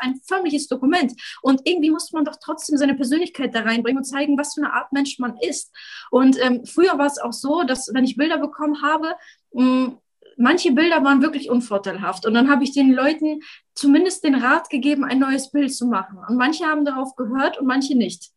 [0.00, 1.12] ein förmliches Dokument.
[1.42, 4.72] Und irgendwie muss man doch trotzdem seine Persönlichkeit da reinbringen und zeigen, was für eine
[4.72, 5.74] Art Mensch man ist.
[6.10, 9.14] Und ähm, früher war es auch so, dass wenn ich Bilder bekommen habe,
[9.52, 9.98] mh, mm,
[10.36, 12.24] manche Bilder waren wirklich unvorteilhaft.
[12.24, 13.40] Und dann habe ich den Leuten
[13.74, 16.18] zumindest den Rat gegeben, ein neues Bild zu machen.
[16.28, 18.30] Und manche haben darauf gehört und manche nicht.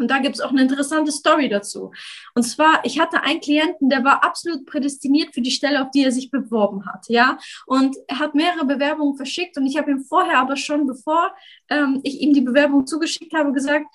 [0.00, 1.92] Und da gibt es auch eine interessante Story dazu.
[2.34, 6.04] Und zwar, ich hatte einen Klienten, der war absolut prädestiniert für die Stelle, auf die
[6.04, 7.38] er sich beworben hat, ja.
[7.66, 11.32] Und er hat mehrere Bewerbungen verschickt und ich habe ihm vorher aber schon, bevor
[11.68, 13.86] ähm, ich ihm die Bewerbung zugeschickt habe, gesagt,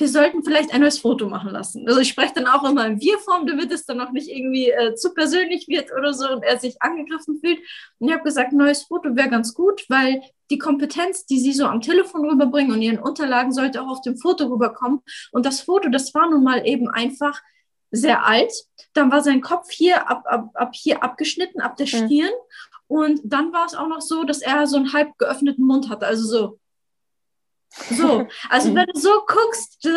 [0.00, 1.86] wir sollten vielleicht ein neues Foto machen lassen.
[1.86, 4.94] Also ich spreche dann auch immer in Wir-Form, damit es dann noch nicht irgendwie äh,
[4.94, 7.58] zu persönlich wird oder so und er sich angegriffen fühlt.
[7.98, 11.52] Und ich habe gesagt, ein neues Foto wäre ganz gut, weil die Kompetenz, die sie
[11.52, 15.00] so am Telefon rüberbringen und ihren Unterlagen, sollte auch auf dem Foto rüberkommen.
[15.32, 17.40] Und das Foto, das war nun mal eben einfach
[17.90, 18.52] sehr alt.
[18.94, 21.86] Dann war sein Kopf hier ab, ab, ab hier abgeschnitten, ab der.
[21.86, 22.08] Stirn.
[22.08, 22.86] Mhm.
[22.90, 26.06] Und dann war es auch noch so, dass er so einen halb geöffneten Mund hatte,
[26.06, 26.58] also so.
[27.90, 29.88] So, also wenn du so guckst,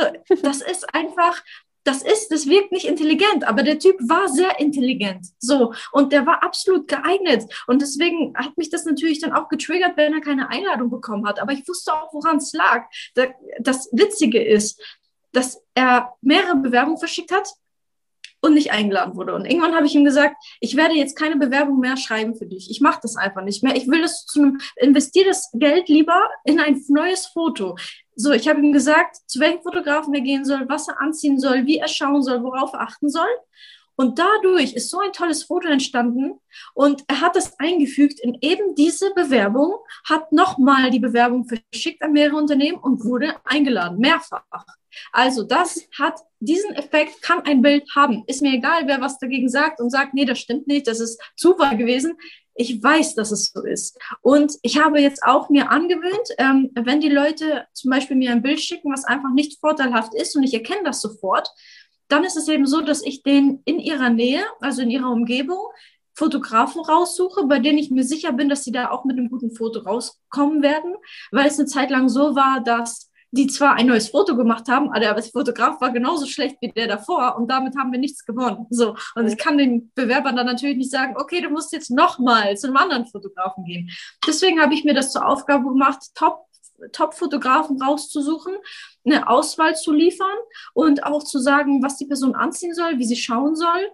[0.44, 1.42] das ist einfach,
[1.84, 5.28] das ist, das wirkt nicht intelligent, aber der Typ war sehr intelligent.
[5.40, 5.74] So.
[5.92, 7.44] Und der war absolut geeignet.
[7.68, 11.42] Und deswegen hat mich das natürlich dann auch getriggert, wenn er keine Einladung bekommen hat.
[11.42, 12.86] Aber ich wusste auch, woran es lag.
[13.60, 14.82] Das Witzige ist,
[15.34, 17.50] dass er mehrere Bewerbungen verschickt hat
[18.44, 19.34] und nicht eingeladen wurde.
[19.34, 22.70] Und irgendwann habe ich ihm gesagt, ich werde jetzt keine Bewerbung mehr schreiben für dich.
[22.70, 23.76] Ich mache das einfach nicht mehr.
[23.76, 27.78] Ich will das zu einem, investiere das Geld lieber in ein neues Foto.
[28.16, 31.66] So, ich habe ihm gesagt, zu welchem Fotografen er gehen soll, was er anziehen soll,
[31.66, 33.30] wie er schauen soll, worauf er achten soll.
[33.96, 36.40] Und dadurch ist so ein tolles Foto entstanden
[36.74, 39.76] und er hat das eingefügt in eben diese Bewerbung,
[40.10, 44.66] hat nochmal die Bewerbung verschickt an mehrere Unternehmen und wurde eingeladen, mehrfach.
[45.12, 48.24] Also das hat diesen Effekt, kann ein Bild haben.
[48.28, 51.22] Ist mir egal, wer was dagegen sagt und sagt, nee, das stimmt nicht, das ist
[51.36, 52.18] Zufall gewesen.
[52.56, 53.98] Ich weiß, dass es so ist.
[54.22, 58.44] Und ich habe jetzt auch mir angewöhnt, ähm, wenn die Leute zum Beispiel mir ein
[58.44, 61.50] Bild schicken, was einfach nicht vorteilhaft ist und ich erkenne das sofort,
[62.08, 65.60] dann ist es eben so, dass ich den in ihrer Nähe, also in ihrer Umgebung,
[66.16, 69.56] Fotografen raussuche, bei denen ich mir sicher bin, dass sie da auch mit einem guten
[69.56, 70.96] Foto rauskommen werden,
[71.32, 74.90] weil es eine Zeit lang so war, dass die zwar ein neues Foto gemacht haben,
[74.90, 78.68] aber der Fotograf war genauso schlecht wie der davor und damit haben wir nichts gewonnen.
[78.70, 78.96] So.
[79.16, 82.68] Und ich kann den Bewerbern dann natürlich nicht sagen, okay, du musst jetzt nochmal zu
[82.68, 83.90] einem anderen Fotografen gehen.
[84.28, 86.46] Deswegen habe ich mir das zur Aufgabe gemacht, top
[86.92, 88.56] Top-Fotografen rauszusuchen,
[89.06, 90.38] eine Auswahl zu liefern
[90.74, 93.92] und auch zu sagen, was die Person anziehen soll, wie sie schauen soll.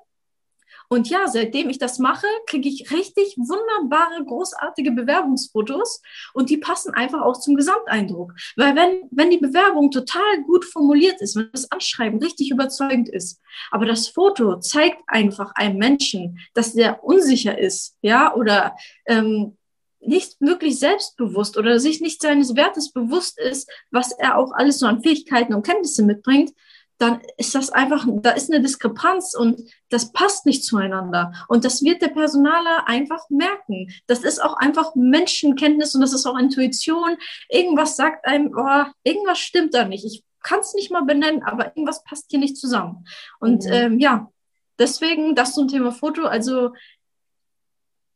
[0.91, 6.01] Und ja, seitdem ich das mache, kriege ich richtig wunderbare, großartige Bewerbungsfotos
[6.33, 8.33] und die passen einfach auch zum Gesamteindruck.
[8.55, 13.39] Weil wenn, wenn die Bewerbung total gut formuliert ist, wenn das Anschreiben richtig überzeugend ist,
[13.69, 18.75] aber das Foto zeigt einfach einem Menschen, dass der unsicher ist, ja, oder
[19.05, 19.58] ähm,
[19.99, 24.85] nicht wirklich selbstbewusst oder sich nicht seines Wertes bewusst ist, was er auch alles so
[24.85, 26.51] an Fähigkeiten und Kenntnissen mitbringt,
[26.99, 31.33] dann ist das einfach, da ist eine Diskrepanz und das passt nicht zueinander.
[31.47, 33.89] Und das wird der Personaler einfach merken.
[34.07, 37.17] Das ist auch einfach Menschenkenntnis und das ist auch Intuition.
[37.47, 40.03] Irgendwas sagt einem, oh, irgendwas stimmt da nicht.
[40.03, 43.05] Ich kann es nicht mal benennen, aber irgendwas passt hier nicht zusammen.
[43.39, 43.71] Und mhm.
[43.71, 44.29] ähm, ja,
[44.77, 46.25] deswegen das zum Thema Foto.
[46.25, 46.71] Also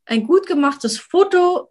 [0.06, 1.70] ein gut gemachtes Foto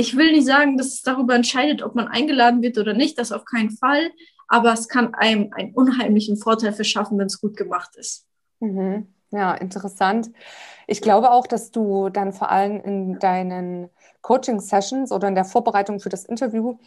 [0.00, 3.32] ich will nicht sagen, dass es darüber entscheidet, ob man eingeladen wird oder nicht, das
[3.32, 4.10] auf keinen Fall,
[4.48, 8.26] aber es kann einem einen unheimlichen Vorteil verschaffen, wenn es gut gemacht ist.
[8.60, 9.06] Mhm.
[9.30, 10.30] Ja, interessant.
[10.88, 13.90] Ich glaube auch, dass du dann vor allem in deinen
[14.22, 16.78] Coaching-Sessions oder in der Vorbereitung für das Interview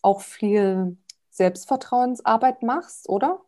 [0.00, 0.96] auch viel
[1.30, 3.40] Selbstvertrauensarbeit machst, oder?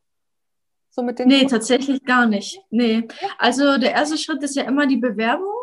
[0.90, 1.48] So mit den nee, Coaching?
[1.48, 2.60] tatsächlich gar nicht.
[2.70, 3.08] Nee.
[3.38, 5.53] Also der erste Schritt ist ja immer die Bewerbung.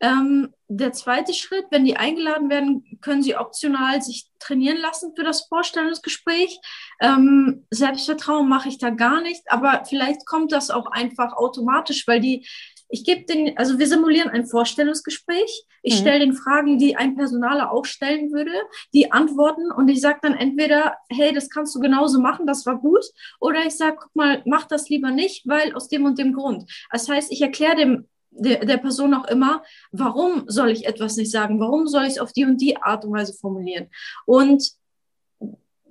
[0.00, 5.24] Ähm, der zweite Schritt, wenn die eingeladen werden, können sie optional sich trainieren lassen für
[5.24, 6.58] das Vorstellungsgespräch.
[7.00, 12.20] Ähm, Selbstvertrauen mache ich da gar nicht, aber vielleicht kommt das auch einfach automatisch, weil
[12.20, 12.46] die,
[12.88, 15.64] ich gebe den, also wir simulieren ein Vorstellungsgespräch.
[15.82, 15.98] Ich mhm.
[15.98, 18.52] stelle den Fragen, die ein Personaler auch stellen würde,
[18.94, 22.78] die antworten und ich sage dann entweder, hey, das kannst du genauso machen, das war
[22.78, 23.04] gut,
[23.38, 26.70] oder ich sage, guck mal, mach das lieber nicht, weil aus dem und dem Grund.
[26.90, 29.62] Das heißt, ich erkläre dem der, der Person auch immer,
[29.92, 31.60] warum soll ich etwas nicht sagen?
[31.60, 33.88] Warum soll ich es auf die und die Art und Weise formulieren?
[34.26, 34.72] Und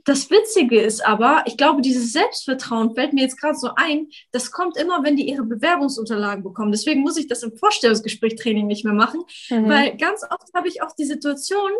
[0.06, 4.52] das Witzige ist aber, ich glaube, dieses Selbstvertrauen fällt mir jetzt gerade so ein, das
[4.52, 6.71] kommt immer, wenn die ihre Bewerbungsunterlagen bekommen.
[6.71, 9.69] Deswegen muss ich das im Vorstellungsgespräch-Training nicht mehr machen, mhm.
[9.69, 11.71] weil ganz oft habe ich auch die Situation,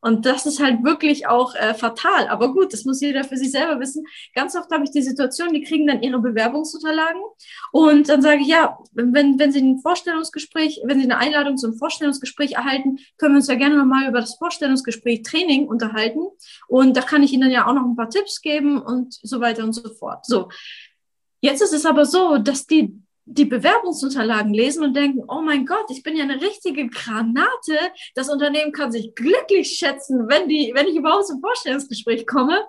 [0.00, 2.28] und das ist halt wirklich auch äh, fatal.
[2.28, 4.06] Aber gut, das muss jeder für sich selber wissen.
[4.34, 7.20] Ganz oft habe ich die Situation, die kriegen dann ihre Bewerbungsunterlagen
[7.72, 11.74] und dann sage ich, ja, wenn, wenn Sie ein Vorstellungsgespräch, wenn Sie eine Einladung zum
[11.74, 16.20] Vorstellungsgespräch erhalten, können wir uns ja gerne nochmal über das Vorstellungsgespräch Training unterhalten.
[16.68, 19.64] Und da kann ich Ihnen ja auch noch ein paar Tipps geben und so weiter
[19.64, 20.24] und so fort.
[20.26, 20.48] So.
[21.40, 25.86] Jetzt ist es aber so, dass die die Bewerbungsunterlagen lesen und denken, oh mein Gott,
[25.90, 27.78] ich bin ja eine richtige Granate.
[28.14, 32.64] Das Unternehmen kann sich glücklich schätzen, wenn, die, wenn ich überhaupt zum Vorstellungsgespräch komme.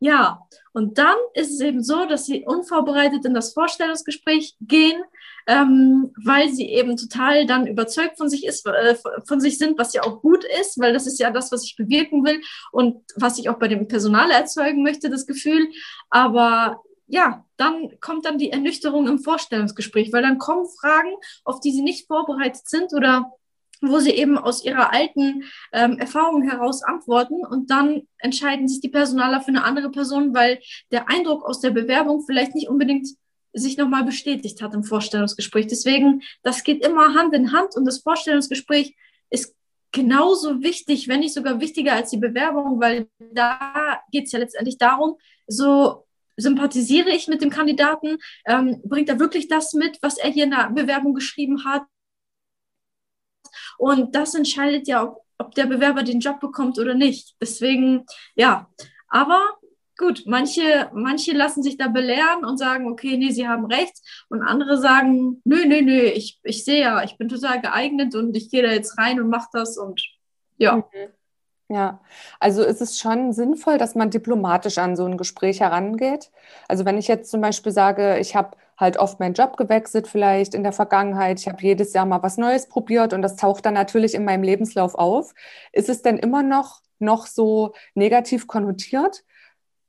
[0.00, 0.40] Ja,
[0.72, 5.02] und dann ist es eben so, dass sie unvorbereitet in das Vorstellungsgespräch gehen,
[5.48, 8.94] ähm, weil sie eben total dann überzeugt von sich ist, äh,
[9.26, 11.74] von sich sind, was ja auch gut ist, weil das ist ja das, was ich
[11.74, 15.68] bewirken will und was ich auch bei dem Personal erzeugen möchte, das Gefühl.
[16.10, 21.10] Aber ja, dann kommt dann die Ernüchterung im Vorstellungsgespräch, weil dann kommen Fragen,
[21.44, 23.32] auf die sie nicht vorbereitet sind oder
[23.80, 28.88] wo sie eben aus ihrer alten ähm, Erfahrung heraus antworten und dann entscheiden sich die
[28.88, 33.08] Personaler für eine andere Person, weil der Eindruck aus der Bewerbung vielleicht nicht unbedingt
[33.52, 35.68] sich nochmal bestätigt hat im Vorstellungsgespräch.
[35.68, 38.94] Deswegen, das geht immer Hand in Hand und das Vorstellungsgespräch
[39.30, 39.54] ist
[39.92, 44.76] genauso wichtig, wenn nicht sogar wichtiger als die Bewerbung, weil da geht es ja letztendlich
[44.76, 45.16] darum,
[45.46, 46.04] so
[46.38, 48.18] sympathisiere ich mit dem Kandidaten?
[48.46, 51.82] Ähm, bringt er wirklich das mit, was er hier in der Bewerbung geschrieben hat?
[53.76, 57.36] Und das entscheidet ja, ob, ob der Bewerber den Job bekommt oder nicht.
[57.40, 58.68] Deswegen, ja,
[59.08, 59.58] aber
[59.96, 63.96] gut, manche, manche lassen sich da belehren und sagen, okay, nee, sie haben recht.
[64.28, 68.36] Und andere sagen, nö, nö, nö, ich, ich sehe ja, ich bin total geeignet und
[68.36, 70.00] ich gehe da jetzt rein und mache das und
[70.56, 70.76] ja.
[70.76, 71.17] Mhm.
[71.70, 72.00] Ja,
[72.40, 76.30] also ist es schon sinnvoll, dass man diplomatisch an so ein Gespräch herangeht.
[76.66, 80.54] Also wenn ich jetzt zum Beispiel sage, ich habe halt oft meinen Job gewechselt, vielleicht
[80.54, 83.74] in der Vergangenheit, ich habe jedes Jahr mal was Neues probiert und das taucht dann
[83.74, 85.34] natürlich in meinem Lebenslauf auf.
[85.72, 89.24] Ist es denn immer noch, noch so negativ konnotiert?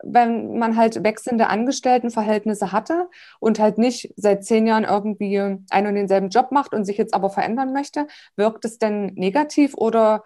[0.02, 3.10] wenn man halt wechselnde Angestelltenverhältnisse hatte
[3.40, 7.14] und halt nicht seit zehn Jahren irgendwie einen und denselben Job macht und sich jetzt
[7.14, 8.08] aber verändern möchte,
[8.38, 10.24] wirkt es denn negativ oder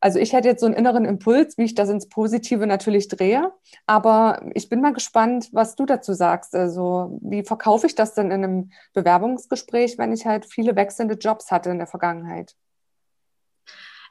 [0.00, 3.52] also ich hätte jetzt so einen inneren Impuls, wie ich das ins Positive natürlich drehe.
[3.86, 6.54] Aber ich bin mal gespannt, was du dazu sagst.
[6.54, 11.50] Also wie verkaufe ich das denn in einem Bewerbungsgespräch, wenn ich halt viele wechselnde Jobs
[11.50, 12.54] hatte in der Vergangenheit?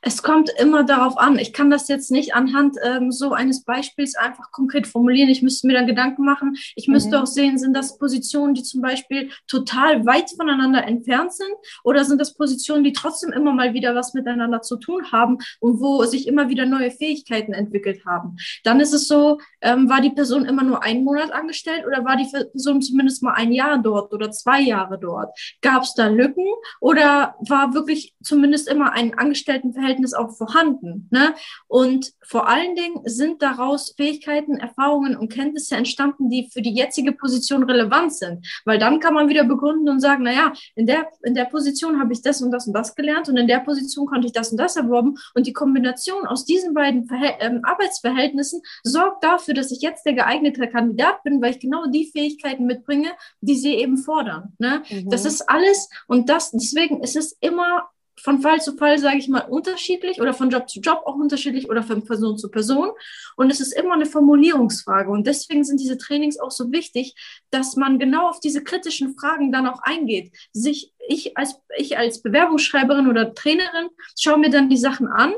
[0.01, 1.39] Es kommt immer darauf an.
[1.39, 5.29] Ich kann das jetzt nicht anhand ähm, so eines Beispiels einfach konkret formulieren.
[5.29, 6.57] Ich müsste mir dann Gedanken machen.
[6.75, 7.23] Ich müsste mhm.
[7.23, 11.51] auch sehen, sind das Positionen, die zum Beispiel total weit voneinander entfernt sind
[11.83, 15.79] oder sind das Positionen, die trotzdem immer mal wieder was miteinander zu tun haben und
[15.79, 18.37] wo sich immer wieder neue Fähigkeiten entwickelt haben.
[18.63, 22.15] Dann ist es so, ähm, war die Person immer nur einen Monat angestellt oder war
[22.15, 25.37] die Person zumindest mal ein Jahr dort oder zwei Jahre dort?
[25.61, 26.45] Gab es da Lücken
[26.79, 31.07] oder war wirklich zumindest immer ein Angestelltenverhältnis Verhältnis auch vorhanden.
[31.11, 31.33] Ne?
[31.67, 37.13] Und vor allen Dingen sind daraus Fähigkeiten, Erfahrungen und Kenntnisse entstanden, die für die jetzige
[37.13, 38.45] Position relevant sind.
[38.65, 42.11] Weil dann kann man wieder begründen und sagen, naja, in der, in der Position habe
[42.11, 44.57] ich das und das und das gelernt und in der Position konnte ich das und
[44.57, 45.15] das erworben.
[45.33, 50.13] Und die Kombination aus diesen beiden Verhält ähm, Arbeitsverhältnissen sorgt dafür, dass ich jetzt der
[50.13, 53.09] geeignete Kandidat bin, weil ich genau die Fähigkeiten mitbringe,
[53.41, 54.53] die sie eben fordern.
[54.59, 54.83] Ne?
[54.89, 55.09] Mhm.
[55.09, 57.87] Das ist alles und das, deswegen ist es immer
[58.19, 61.69] von Fall zu Fall, sage ich mal, unterschiedlich oder von Job zu Job auch unterschiedlich
[61.69, 62.89] oder von Person zu Person.
[63.35, 65.09] Und es ist immer eine Formulierungsfrage.
[65.09, 67.15] Und deswegen sind diese Trainings auch so wichtig,
[67.51, 70.31] dass man genau auf diese kritischen Fragen dann auch eingeht.
[70.51, 73.89] Sich, ich als, ich als Bewerbungsschreiberin oder Trainerin
[74.19, 75.33] schaue mir dann die Sachen an,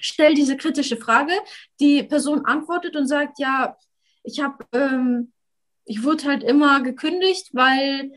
[0.00, 1.32] stelle diese kritische Frage,
[1.80, 3.76] die Person antwortet und sagt, ja,
[4.22, 5.32] ich habe, ähm,
[5.84, 8.12] ich wurde halt immer gekündigt, weil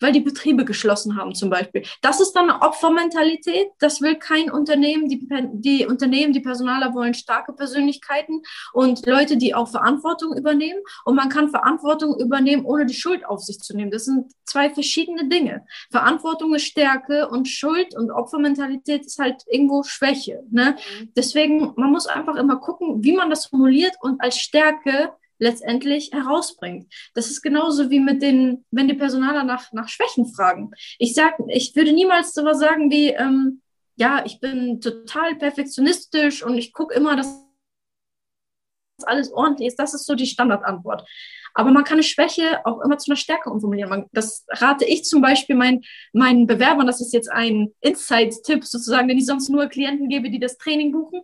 [0.00, 1.82] weil die Betriebe geschlossen haben zum Beispiel.
[2.02, 3.68] Das ist dann eine Opfermentalität.
[3.78, 5.08] Das will kein Unternehmen.
[5.08, 8.42] Die, die Unternehmen, die Personaler wollen starke Persönlichkeiten
[8.72, 10.80] und Leute, die auch Verantwortung übernehmen.
[11.04, 13.90] Und man kann Verantwortung übernehmen, ohne die Schuld auf sich zu nehmen.
[13.90, 15.66] Das sind zwei verschiedene Dinge.
[15.90, 20.42] Verantwortung ist Stärke und Schuld und Opfermentalität ist halt irgendwo Schwäche.
[20.50, 20.76] Ne?
[21.00, 21.12] Mhm.
[21.16, 26.92] Deswegen, man muss einfach immer gucken, wie man das formuliert und als Stärke letztendlich herausbringt.
[27.14, 30.70] Das ist genauso wie mit den, wenn die Personaler nach, nach Schwächen fragen.
[30.98, 33.62] Ich sag, ich würde niemals sowas sagen wie, ähm,
[33.96, 37.44] ja, ich bin total perfektionistisch und ich gucke immer, dass
[39.04, 39.78] alles ordentlich ist.
[39.78, 41.08] Das ist so die Standardantwort.
[41.54, 44.06] Aber man kann eine Schwäche auch immer zu einer Stärke umformulieren.
[44.12, 45.82] das rate ich zum Beispiel meinen,
[46.12, 50.38] meinen Bewerbern, das ist jetzt ein Insight-Tipp sozusagen, den ich sonst nur Klienten gebe, die
[50.38, 51.22] das Training buchen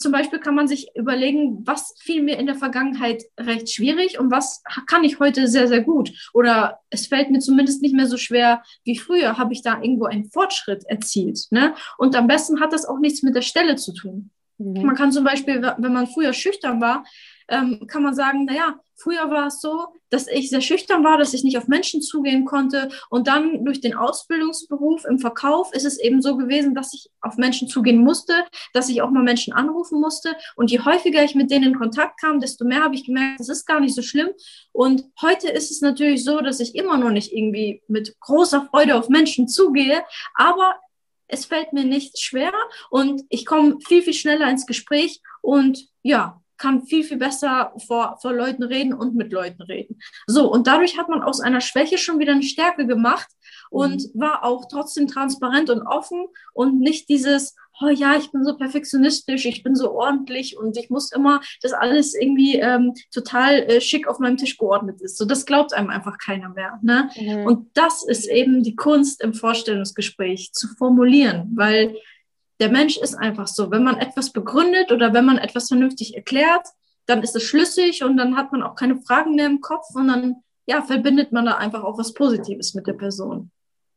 [0.00, 4.30] zum Beispiel kann man sich überlegen, was fiel mir in der Vergangenheit recht schwierig und
[4.30, 6.10] was kann ich heute sehr, sehr gut.
[6.32, 10.06] Oder es fällt mir zumindest nicht mehr so schwer wie früher, habe ich da irgendwo
[10.06, 11.46] einen Fortschritt erzielt.
[11.50, 11.74] Ne?
[11.98, 14.30] Und am besten hat das auch nichts mit der Stelle zu tun.
[14.60, 14.82] Mhm.
[14.84, 17.04] Man kann zum Beispiel, wenn man früher schüchtern war,
[17.48, 21.34] ähm, kann man sagen, naja, früher war es so, dass ich sehr schüchtern war, dass
[21.34, 22.90] ich nicht auf Menschen zugehen konnte.
[23.08, 27.36] Und dann durch den Ausbildungsberuf im Verkauf ist es eben so gewesen, dass ich auf
[27.38, 30.36] Menschen zugehen musste, dass ich auch mal Menschen anrufen musste.
[30.56, 33.48] Und je häufiger ich mit denen in Kontakt kam, desto mehr habe ich gemerkt, das
[33.48, 34.28] ist gar nicht so schlimm.
[34.72, 38.94] Und heute ist es natürlich so, dass ich immer noch nicht irgendwie mit großer Freude
[38.94, 40.04] auf Menschen zugehe,
[40.34, 40.76] aber
[41.30, 42.52] es fällt mir nicht schwer
[42.90, 48.18] und ich komme viel, viel schneller ins Gespräch und ja, kann viel, viel besser vor,
[48.20, 49.98] vor Leuten reden und mit Leuten reden.
[50.26, 53.28] So, und dadurch hat man aus einer Schwäche schon wieder eine Stärke gemacht
[53.70, 54.20] und mhm.
[54.20, 59.46] war auch trotzdem transparent und offen und nicht dieses, oh ja, ich bin so perfektionistisch,
[59.46, 64.06] ich bin so ordentlich und ich muss immer, dass alles irgendwie ähm, total äh, schick
[64.06, 65.16] auf meinem Tisch geordnet ist.
[65.16, 66.78] So, das glaubt einem einfach keiner mehr.
[66.82, 67.10] Ne?
[67.16, 67.46] Mhm.
[67.46, 71.96] Und das ist eben die Kunst im Vorstellungsgespräch zu formulieren, weil
[72.60, 73.70] der Mensch ist einfach so.
[73.70, 76.66] Wenn man etwas begründet oder wenn man etwas vernünftig erklärt,
[77.06, 80.08] dann ist es schlüssig und dann hat man auch keine Fragen mehr im Kopf und
[80.08, 80.36] dann
[80.66, 83.50] ja, verbindet man da einfach auch was Positives mit der Person.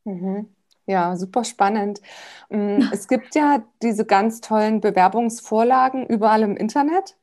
[0.06, 0.48] Mhm.
[0.86, 2.02] Ja, super spannend.
[2.50, 7.16] Mm, es gibt ja diese ganz tollen Bewerbungsvorlagen überall im Internet.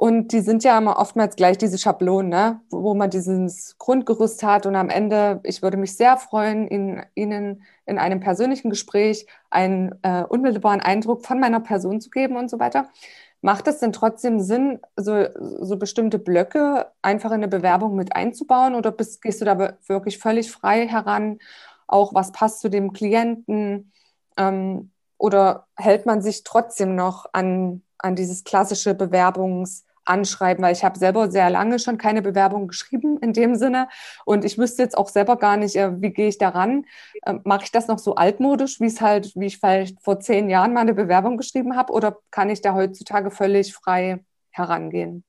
[0.00, 2.62] Und die sind ja immer oftmals gleich diese Schablonen, ne?
[2.70, 4.64] wo man dieses Grundgerüst hat.
[4.64, 9.94] Und am Ende, ich würde mich sehr freuen, Ihnen, Ihnen in einem persönlichen Gespräch einen
[10.00, 12.88] äh, unmittelbaren Eindruck von meiner Person zu geben und so weiter.
[13.42, 18.76] Macht es denn trotzdem Sinn, so, so bestimmte Blöcke einfach in eine Bewerbung mit einzubauen
[18.76, 21.40] oder bist, gehst du da wirklich völlig frei heran?
[21.86, 23.92] Auch was passt zu dem Klienten?
[24.38, 30.84] Ähm, oder hält man sich trotzdem noch an, an dieses klassische Bewerbungs- anschreiben, weil ich
[30.84, 33.88] habe selber sehr lange schon keine Bewerbung geschrieben in dem Sinne
[34.24, 36.86] und ich wüsste jetzt auch selber gar nicht, äh, wie gehe ich daran.
[37.26, 40.48] Ähm, mache ich das noch so altmodisch, wie es halt, wie ich vielleicht vor zehn
[40.50, 45.24] Jahren mal eine Bewerbung geschrieben habe, oder kann ich da heutzutage völlig frei herangehen?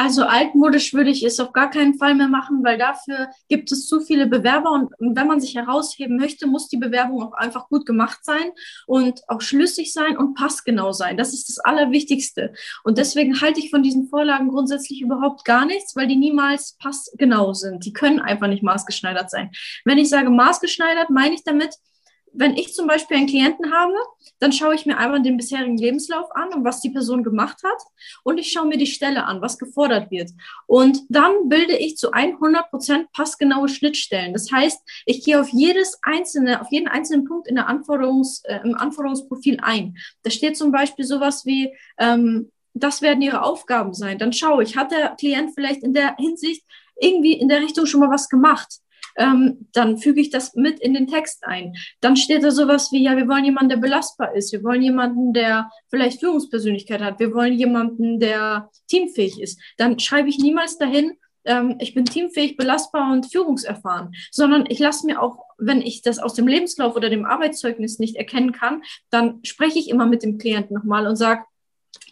[0.00, 3.86] Also altmodisch würde ich es auf gar keinen Fall mehr machen, weil dafür gibt es
[3.86, 7.84] zu viele Bewerber und wenn man sich herausheben möchte, muss die Bewerbung auch einfach gut
[7.84, 8.50] gemacht sein
[8.86, 11.18] und auch schlüssig sein und passgenau sein.
[11.18, 12.54] Das ist das Allerwichtigste.
[12.82, 17.52] Und deswegen halte ich von diesen Vorlagen grundsätzlich überhaupt gar nichts, weil die niemals passgenau
[17.52, 17.84] sind.
[17.84, 19.50] Die können einfach nicht maßgeschneidert sein.
[19.84, 21.74] Wenn ich sage maßgeschneidert, meine ich damit,
[22.32, 23.94] wenn ich zum Beispiel einen Klienten habe,
[24.38, 27.82] dann schaue ich mir einmal den bisherigen Lebenslauf an und was die Person gemacht hat
[28.22, 30.30] und ich schaue mir die Stelle an, was gefordert wird.
[30.66, 34.32] Und dann bilde ich zu 100 Prozent passgenaue Schnittstellen.
[34.32, 38.60] Das heißt, ich gehe auf jedes einzelne, auf jeden einzelnen Punkt in der Anforderungs, äh,
[38.64, 39.96] im Anforderungsprofil ein.
[40.22, 44.18] Da steht zum Beispiel sowas wie, ähm, das werden Ihre Aufgaben sein.
[44.18, 46.64] Dann schaue ich, hat der Klient vielleicht in der Hinsicht
[47.00, 48.80] irgendwie in der Richtung schon mal was gemacht?
[49.20, 51.74] Ähm, dann füge ich das mit in den Text ein.
[52.00, 54.52] Dann steht da sowas wie, ja, wir wollen jemanden, der belastbar ist.
[54.52, 57.20] Wir wollen jemanden, der vielleicht Führungspersönlichkeit hat.
[57.20, 59.60] Wir wollen jemanden, der teamfähig ist.
[59.76, 61.12] Dann schreibe ich niemals dahin,
[61.44, 66.18] ähm, ich bin teamfähig, belastbar und führungserfahren, sondern ich lasse mir auch, wenn ich das
[66.18, 70.38] aus dem Lebenslauf oder dem Arbeitszeugnis nicht erkennen kann, dann spreche ich immer mit dem
[70.38, 71.44] Klienten nochmal und sage,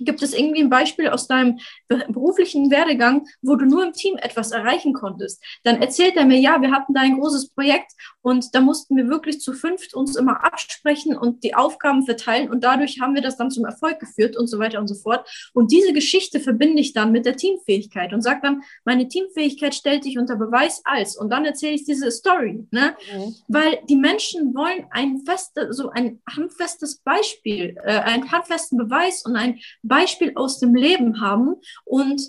[0.00, 4.50] Gibt es irgendwie ein Beispiel aus deinem beruflichen Werdegang, wo du nur im Team etwas
[4.50, 5.42] erreichen konntest?
[5.64, 7.92] Dann erzählt er mir, ja, wir hatten da ein großes Projekt
[8.22, 12.64] und da mussten wir wirklich zu fünft uns immer absprechen und die Aufgaben verteilen und
[12.64, 15.28] dadurch haben wir das dann zum Erfolg geführt und so weiter und so fort.
[15.54, 20.04] Und diese Geschichte verbinde ich dann mit der Teamfähigkeit und sage dann, meine Teamfähigkeit stellt
[20.04, 22.96] dich unter Beweis als und dann erzähle ich diese Story, ne?
[23.12, 23.34] Mhm.
[23.48, 29.36] Weil die Menschen wollen ein feste, so ein handfestes Beispiel, äh, einen handfesten Beweis und
[29.36, 29.58] ein
[29.88, 32.20] Beispiel aus dem Leben haben und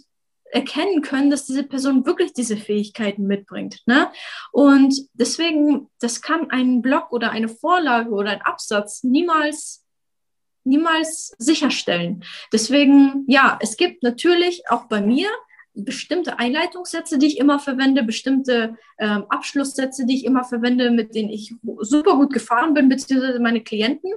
[0.51, 3.84] erkennen können, dass diese Person wirklich diese Fähigkeiten mitbringt.
[3.86, 4.12] Ne?
[4.51, 9.86] Und deswegen, das kann ein Blog oder eine Vorlage oder ein Absatz niemals
[10.66, 12.24] niemals sicherstellen.
[12.53, 15.30] Deswegen, ja, es gibt natürlich auch bei mir
[15.74, 21.30] bestimmte Einleitungssätze, die ich immer verwende, bestimmte ähm, Abschlusssätze, die ich immer verwende, mit denen
[21.30, 24.12] ich super gut gefahren bin, beziehungsweise meine Klienten.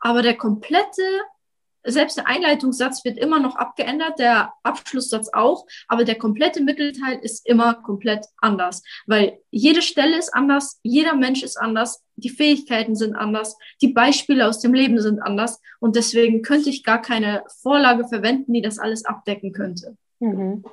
[0.00, 1.02] Aber der komplette
[1.84, 7.46] selbst der Einleitungssatz wird immer noch abgeändert, der Abschlusssatz auch, aber der komplette Mittelteil ist
[7.46, 13.14] immer komplett anders, weil jede Stelle ist anders, jeder Mensch ist anders, die Fähigkeiten sind
[13.14, 18.06] anders, die Beispiele aus dem Leben sind anders und deswegen könnte ich gar keine Vorlage
[18.06, 19.96] verwenden, die das alles abdecken könnte.
[20.20, 20.64] Mhm.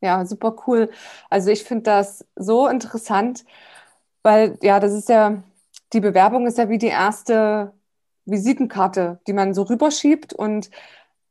[0.00, 0.90] Ja, super cool.
[1.30, 3.44] Also ich finde das so interessant,
[4.22, 5.42] weil ja, das ist ja,
[5.92, 7.72] die Bewerbung ist ja wie die erste
[8.26, 10.70] Visitenkarte, die man so rüberschiebt und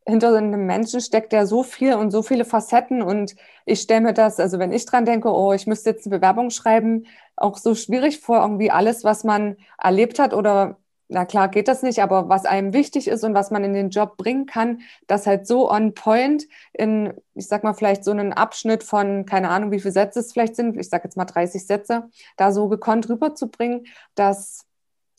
[0.08, 3.36] hinter einem Menschen steckt ja so viel und so viele Facetten und
[3.66, 6.52] ich stelle mir das, also wenn ich dran denke, oh, ich müsste jetzt eine Bewerbung
[6.52, 10.78] schreiben, auch so schwierig vor, irgendwie alles, was man erlebt hat oder
[11.08, 13.90] na klar geht das nicht, aber was einem wichtig ist und was man in den
[13.90, 18.34] Job bringen kann, das halt so on point in, ich sag mal, vielleicht so einen
[18.34, 21.66] Abschnitt von, keine Ahnung, wie viele Sätze es vielleicht sind, ich sag jetzt mal 30
[21.66, 23.86] Sätze, da so gekonnt rüberzubringen,
[24.16, 24.66] das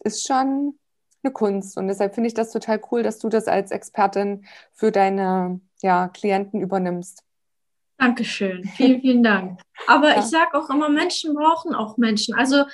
[0.03, 0.77] ist schon
[1.22, 1.76] eine Kunst.
[1.76, 6.08] Und deshalb finde ich das total cool, dass du das als Expertin für deine ja,
[6.08, 7.22] Klienten übernimmst.
[7.98, 8.64] Dankeschön.
[8.64, 9.60] Vielen, vielen Dank.
[9.86, 10.18] Aber ja.
[10.18, 12.34] ich sage auch immer, Menschen brauchen auch Menschen.
[12.34, 12.64] Also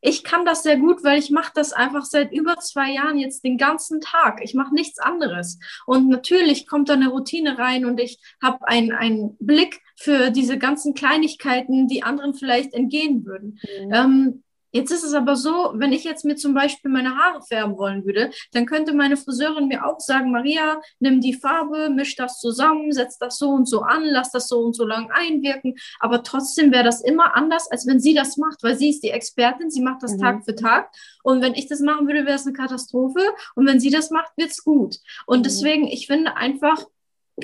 [0.00, 3.44] ich kann das sehr gut, weil ich mache das einfach seit über zwei Jahren jetzt
[3.44, 4.40] den ganzen Tag.
[4.42, 5.58] Ich mache nichts anderes.
[5.86, 10.94] Und natürlich kommt da eine Routine rein und ich habe einen Blick für diese ganzen
[10.94, 13.58] Kleinigkeiten, die anderen vielleicht entgehen würden.
[13.84, 13.92] Mhm.
[13.92, 14.42] Ähm,
[14.72, 18.04] Jetzt ist es aber so, wenn ich jetzt mir zum Beispiel meine Haare färben wollen
[18.04, 22.92] würde, dann könnte meine Friseurin mir auch sagen, Maria, nimm die Farbe, misch das zusammen,
[22.92, 25.74] setz das so und so an, lass das so und so lang einwirken.
[25.98, 29.10] Aber trotzdem wäre das immer anders, als wenn sie das macht, weil sie ist die
[29.10, 30.20] Expertin, sie macht das mhm.
[30.20, 30.90] Tag für Tag.
[31.22, 33.20] Und wenn ich das machen würde, wäre es eine Katastrophe.
[33.54, 34.96] Und wenn sie das macht, wird's gut.
[35.26, 35.44] Und mhm.
[35.44, 36.86] deswegen, ich finde einfach,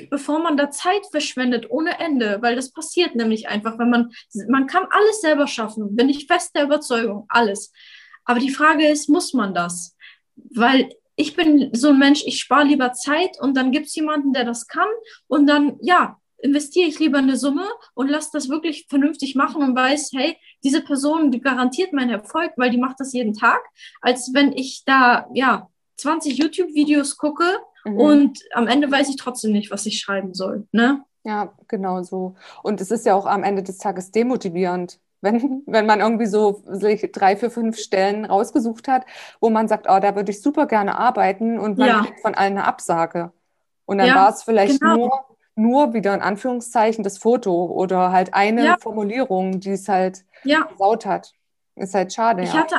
[0.09, 4.11] bevor man da Zeit verschwendet ohne Ende, weil das passiert nämlich einfach, wenn man,
[4.49, 7.71] man kann alles selber schaffen, bin ich fest der Überzeugung, alles.
[8.25, 9.95] Aber die Frage ist, muss man das?
[10.35, 14.33] Weil ich bin so ein Mensch, ich spare lieber Zeit und dann gibt es jemanden,
[14.33, 14.87] der das kann
[15.27, 19.75] und dann, ja, investiere ich lieber eine Summe und lasse das wirklich vernünftig machen und
[19.75, 23.59] weiß, hey, diese Person, die garantiert meinen Erfolg, weil die macht das jeden Tag,
[24.01, 27.99] als wenn ich da, ja, 20 YouTube-Videos gucke Mhm.
[27.99, 30.67] Und am Ende weiß ich trotzdem nicht, was ich schreiben soll.
[30.71, 31.03] Ne?
[31.23, 32.35] Ja, genau so.
[32.63, 36.61] Und es ist ja auch am Ende des Tages demotivierend, wenn, wenn man irgendwie so
[36.67, 39.05] sich drei, vier, fünf Stellen rausgesucht hat,
[39.41, 42.01] wo man sagt, oh, da würde ich super gerne arbeiten und man ja.
[42.01, 43.31] kriegt von allen eine Absage.
[43.85, 44.95] Und dann ja, war es vielleicht genau.
[44.95, 45.25] nur,
[45.55, 48.77] nur wieder in Anführungszeichen das Foto oder halt eine ja.
[48.79, 50.61] Formulierung, die es halt ja.
[50.63, 51.33] gesaut hat.
[51.75, 52.43] Ist halt schade.
[52.43, 52.77] Ich hatte,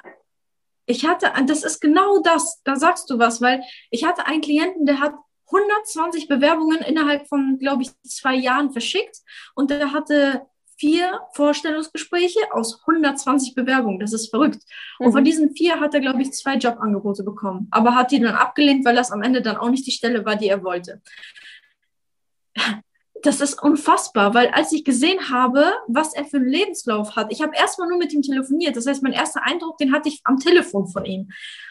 [0.88, 4.86] ich hatte, das ist genau das, da sagst du was, weil ich hatte einen Klienten,
[4.86, 5.14] der hat
[5.46, 9.18] 120 Bewerbungen innerhalb von, glaube ich, zwei Jahren verschickt
[9.54, 10.46] und der hatte
[10.78, 13.98] vier Vorstellungsgespräche aus 120 Bewerbungen.
[13.98, 14.62] Das ist verrückt.
[14.98, 15.06] Mhm.
[15.06, 15.26] Und von mhm.
[15.26, 18.96] diesen vier hat er, glaube ich, zwei Jobangebote bekommen, aber hat die dann abgelehnt, weil
[18.96, 21.02] das am Ende dann auch nicht die Stelle war, die er wollte.
[23.22, 27.42] Das ist unfassbar, weil als ich gesehen habe, was er für einen Lebenslauf hat, ich
[27.42, 28.76] habe erstmal nur mit ihm telefoniert.
[28.76, 31.30] Das heißt, mein erster Eindruck, den hatte ich am Telefon von ihm.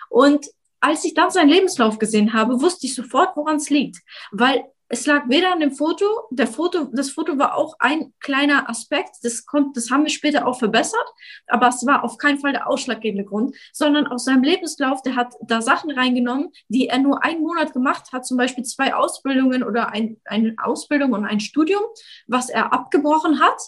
[0.10, 0.48] Und
[0.80, 3.98] als ich dann seinen Lebenslauf gesehen habe, wusste ich sofort, woran es liegt.
[4.32, 8.70] Weil es lag weder an dem Foto, der Foto, das Foto war auch ein kleiner
[8.70, 11.06] Aspekt, das kommt, das haben wir später auch verbessert,
[11.48, 15.34] aber es war auf keinen Fall der ausschlaggebende Grund, sondern aus seinem Lebenslauf, der hat
[15.42, 19.90] da Sachen reingenommen, die er nur einen Monat gemacht hat, zum Beispiel zwei Ausbildungen oder
[19.90, 21.84] ein, eine Ausbildung und ein Studium,
[22.28, 23.60] was er abgebrochen hat,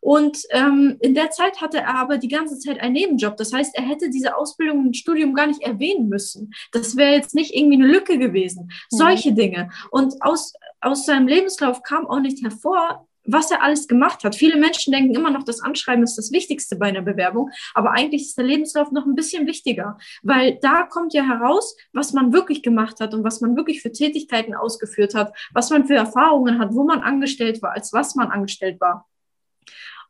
[0.00, 3.36] und ähm, in der Zeit hatte er aber die ganze Zeit einen Nebenjob.
[3.36, 6.52] Das heißt, er hätte diese Ausbildung und Studium gar nicht erwähnen müssen.
[6.72, 8.64] Das wäre jetzt nicht irgendwie eine Lücke gewesen.
[8.64, 8.96] Mhm.
[8.96, 9.70] Solche Dinge.
[9.90, 14.34] Und aus, aus seinem Lebenslauf kam auch nicht hervor, was er alles gemacht hat.
[14.34, 18.22] Viele Menschen denken immer noch, das Anschreiben ist das Wichtigste bei einer Bewerbung, aber eigentlich
[18.22, 22.62] ist der Lebenslauf noch ein bisschen wichtiger, weil da kommt ja heraus, was man wirklich
[22.62, 26.72] gemacht hat und was man wirklich für Tätigkeiten ausgeführt hat, was man für Erfahrungen hat,
[26.72, 29.06] wo man angestellt war, als was man angestellt war.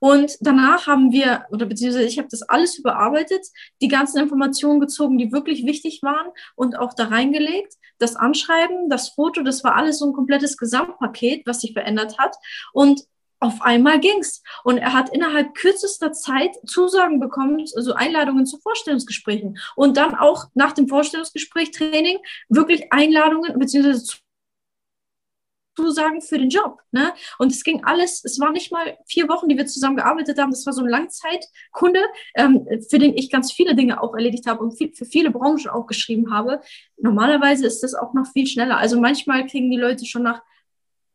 [0.01, 3.47] Und danach haben wir, oder beziehungsweise ich habe das alles überarbeitet,
[3.81, 7.75] die ganzen Informationen gezogen, die wirklich wichtig waren und auch da reingelegt.
[7.99, 12.37] Das Anschreiben, das Foto, das war alles so ein komplettes Gesamtpaket, was sich verändert hat.
[12.73, 13.03] Und
[13.41, 14.43] auf einmal ging's.
[14.65, 19.59] Und er hat innerhalb kürzester Zeit Zusagen bekommen, also Einladungen zu Vorstellungsgesprächen.
[19.77, 22.19] Und dann auch nach dem Vorstellungsgespräch Training
[22.49, 24.19] wirklich Einladungen beziehungsweise
[25.79, 26.81] Zusagen für den Job.
[26.91, 27.13] Ne?
[27.39, 30.51] Und es ging alles, es waren nicht mal vier Wochen, die wir zusammen gearbeitet haben.
[30.51, 32.01] Das war so ein Langzeitkunde,
[32.35, 35.69] ähm, für den ich ganz viele Dinge auch erledigt habe und viel, für viele Branchen
[35.69, 36.61] auch geschrieben habe.
[36.97, 38.79] Normalerweise ist das auch noch viel schneller.
[38.79, 40.43] Also manchmal kriegen die Leute schon nach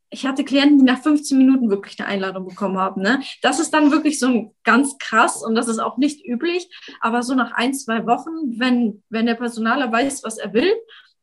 [0.09, 3.01] ich hatte Klienten, die nach 15 Minuten wirklich eine Einladung bekommen haben.
[3.01, 3.24] Ne?
[3.41, 6.70] Das ist dann wirklich so ganz krass und das ist auch nicht üblich.
[7.01, 10.72] Aber so nach ein, zwei Wochen, wenn, wenn der Personaler weiß, was er will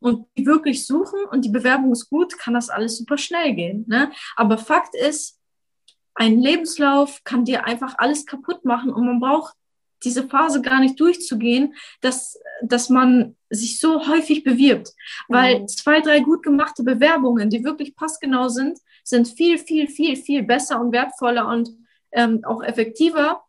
[0.01, 3.85] und die wirklich suchen und die Bewerbung ist gut, kann das alles super schnell gehen.
[3.89, 4.11] Ne?
[4.37, 5.39] Aber Fakt ist,
[6.15, 9.55] ein Lebenslauf kann dir einfach alles kaputt machen und man braucht
[10.05, 14.93] diese Phase gar nicht durchzugehen, dass, dass man sich so häufig bewirbt.
[15.29, 15.69] Weil mhm.
[15.69, 20.81] zwei, drei gut gemachte Bewerbungen, die wirklich passgenau sind, sind viel, viel, viel, viel besser
[20.81, 21.71] und wertvoller und
[22.13, 23.43] ähm, auch effektiver,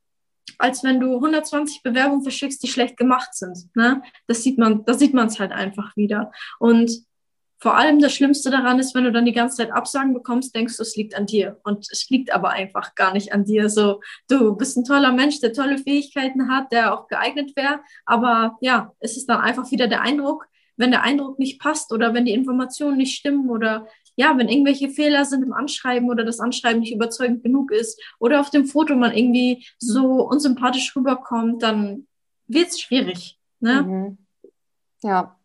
[0.57, 3.69] als wenn du 120 Bewerbungen verschickst, die schlecht gemacht sind.
[3.75, 4.01] Ne?
[4.27, 6.31] Das sieht man, da sieht man es halt einfach wieder.
[6.59, 7.05] Und
[7.61, 10.77] vor allem das Schlimmste daran ist, wenn du dann die ganze Zeit Absagen bekommst, denkst
[10.77, 11.59] du, es liegt an dir.
[11.63, 13.69] Und es liegt aber einfach gar nicht an dir.
[13.69, 17.81] So, du bist ein toller Mensch, der tolle Fähigkeiten hat, der auch geeignet wäre.
[18.03, 22.15] Aber ja, es ist dann einfach wieder der Eindruck, wenn der Eindruck nicht passt oder
[22.15, 26.39] wenn die Informationen nicht stimmen oder ja, wenn irgendwelche Fehler sind im Anschreiben oder das
[26.39, 32.07] Anschreiben nicht überzeugend genug ist oder auf dem Foto man irgendwie so unsympathisch rüberkommt, dann
[32.47, 33.39] wird es schwierig.
[33.59, 33.83] Ne?
[33.83, 34.17] Mhm.
[35.03, 35.37] Ja,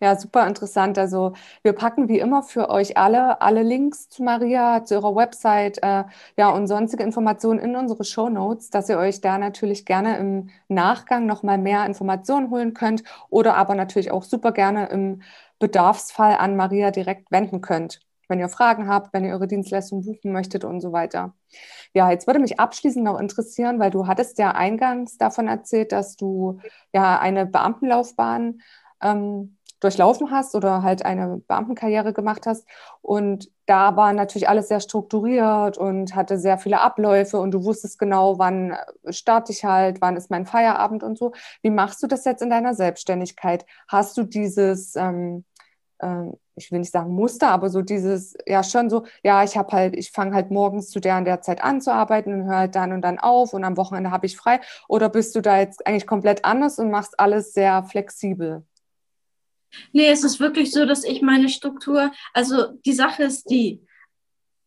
[0.00, 0.98] ja, super interessant.
[0.98, 5.82] Also wir packen wie immer für euch alle alle Links zu Maria, zu ihrer Website,
[5.82, 6.04] äh,
[6.36, 10.50] ja und sonstige Informationen in unsere Show Notes, dass ihr euch da natürlich gerne im
[10.68, 15.22] Nachgang noch mal mehr Informationen holen könnt oder aber natürlich auch super gerne im
[15.64, 20.30] Bedarfsfall an Maria direkt wenden könnt, wenn ihr Fragen habt, wenn ihr eure Dienstleistung buchen
[20.30, 21.32] möchtet und so weiter.
[21.94, 26.16] Ja, jetzt würde mich abschließend noch interessieren, weil du hattest ja eingangs davon erzählt, dass
[26.16, 26.60] du
[26.92, 28.60] ja eine Beamtenlaufbahn
[29.00, 32.66] ähm, durchlaufen hast oder halt eine Beamtenkarriere gemacht hast.
[33.00, 37.98] Und da war natürlich alles sehr strukturiert und hatte sehr viele Abläufe und du wusstest
[37.98, 38.76] genau, wann
[39.08, 41.32] starte ich halt, wann ist mein Feierabend und so.
[41.62, 43.64] Wie machst du das jetzt in deiner Selbstständigkeit?
[43.88, 45.53] Hast du dieses, ähm, äh,
[46.56, 49.96] ich will nicht sagen Muster, aber so dieses, ja schon so, ja, ich habe halt,
[49.96, 52.74] ich fange halt morgens zu der und der Zeit an zu arbeiten und höre halt
[52.74, 54.60] dann und dann auf und am Wochenende habe ich frei.
[54.88, 58.64] Oder bist du da jetzt eigentlich komplett anders und machst alles sehr flexibel?
[59.92, 63.84] Nee, es ist wirklich so, dass ich meine Struktur, also die Sache ist die,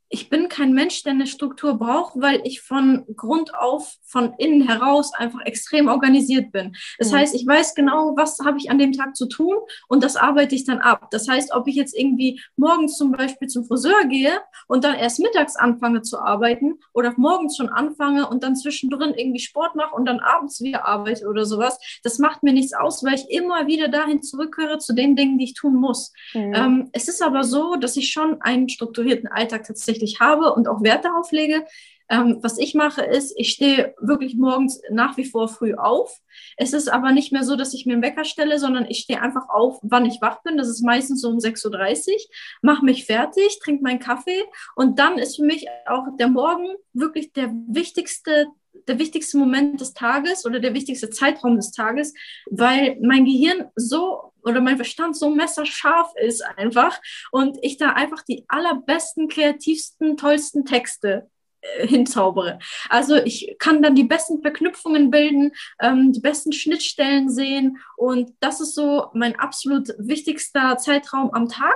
[0.10, 4.68] ich bin kein Mensch, der eine Struktur braucht, weil ich von Grund auf, von innen
[4.68, 6.76] heraus einfach extrem organisiert bin.
[6.98, 7.18] Das mhm.
[7.18, 9.56] heißt, ich weiß genau, was habe ich an dem Tag zu tun
[9.88, 11.10] und das arbeite ich dann ab.
[11.12, 15.20] Das heißt, ob ich jetzt irgendwie morgens zum Beispiel zum Friseur gehe und dann erst
[15.20, 20.06] mittags anfange zu arbeiten oder morgens schon anfange und dann zwischendrin irgendwie Sport mache und
[20.06, 23.90] dann abends wieder arbeite oder sowas, das macht mir nichts aus, weil ich immer wieder
[23.90, 26.14] dahin zurückhöre zu den Dingen, die ich tun muss.
[26.34, 26.54] Mhm.
[26.54, 30.68] Ähm, es ist aber so, dass ich schon einen strukturierten Alltag tatsächlich tatsächlich habe und
[30.68, 31.66] auch Wert darauf lege.
[32.10, 36.22] Ähm, was ich mache, ist, ich stehe wirklich morgens nach wie vor früh auf.
[36.56, 39.22] Es ist aber nicht mehr so, dass ich mir einen Wecker stelle, sondern ich stehe
[39.22, 40.56] einfach auf, wann ich wach bin.
[40.56, 42.18] Das ist meistens so um 6.30 Uhr,
[42.62, 44.42] mache mich fertig, trinke meinen Kaffee
[44.76, 48.48] und dann ist für mich auch der Morgen wirklich der wichtigste
[48.88, 52.14] der wichtigste Moment des Tages oder der wichtigste Zeitraum des Tages,
[52.50, 57.00] weil mein Gehirn so oder mein Verstand so messerscharf ist einfach
[57.32, 61.30] und ich da einfach die allerbesten, kreativsten, tollsten Texte
[61.62, 62.60] äh, hinzaubere.
[62.90, 68.62] Also ich kann dann die besten Verknüpfungen bilden, ähm, die besten Schnittstellen sehen und das
[68.62, 71.76] ist so mein absolut wichtigster Zeitraum am Tag.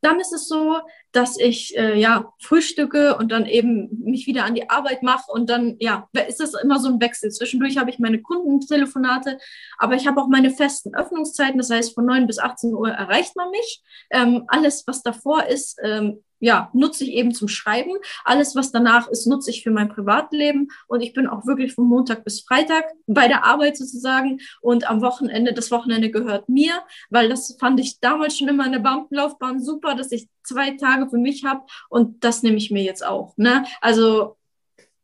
[0.00, 0.80] Dann ist es so,
[1.12, 5.48] dass ich äh, ja frühstücke und dann eben mich wieder an die Arbeit mache und
[5.48, 7.30] dann ja ist das immer so ein Wechsel.
[7.30, 9.38] Zwischendurch habe ich meine Kundentelefonate,
[9.78, 11.58] aber ich habe auch meine festen Öffnungszeiten.
[11.58, 13.82] Das heißt, von 9 bis 18 Uhr erreicht man mich.
[14.10, 17.92] Ähm, alles, was davor ist, ähm, ja, nutze ich eben zum Schreiben.
[18.24, 20.68] Alles, was danach ist, nutze ich für mein Privatleben.
[20.88, 24.40] Und ich bin auch wirklich von Montag bis Freitag bei der Arbeit sozusagen.
[24.60, 26.72] Und am Wochenende, das Wochenende gehört mir,
[27.10, 31.01] weil das fand ich damals schon immer in der Beamtenlaufbahn super, dass ich zwei Tage
[31.08, 31.62] für mich habe.
[31.88, 33.36] Und das nehme ich mir jetzt auch.
[33.36, 33.64] Ne?
[33.80, 34.36] Also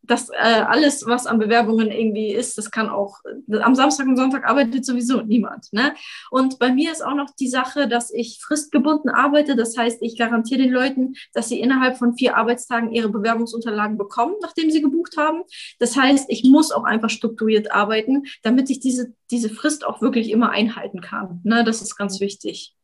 [0.08, 3.20] das äh, alles, was an Bewerbungen irgendwie ist, das kann auch,
[3.60, 5.72] am Samstag und Sonntag arbeitet sowieso niemand.
[5.72, 5.94] Ne?
[6.30, 9.54] Und bei mir ist auch noch die Sache, dass ich fristgebunden arbeite.
[9.54, 14.34] Das heißt, ich garantiere den Leuten, dass sie innerhalb von vier Arbeitstagen ihre Bewerbungsunterlagen bekommen,
[14.40, 15.42] nachdem sie gebucht haben.
[15.78, 20.30] Das heißt, ich muss auch einfach strukturiert arbeiten, damit ich diese, diese Frist auch wirklich
[20.30, 21.40] immer einhalten kann.
[21.44, 21.64] Ne?
[21.64, 22.74] Das ist ganz wichtig.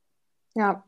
[0.55, 0.85] Ja,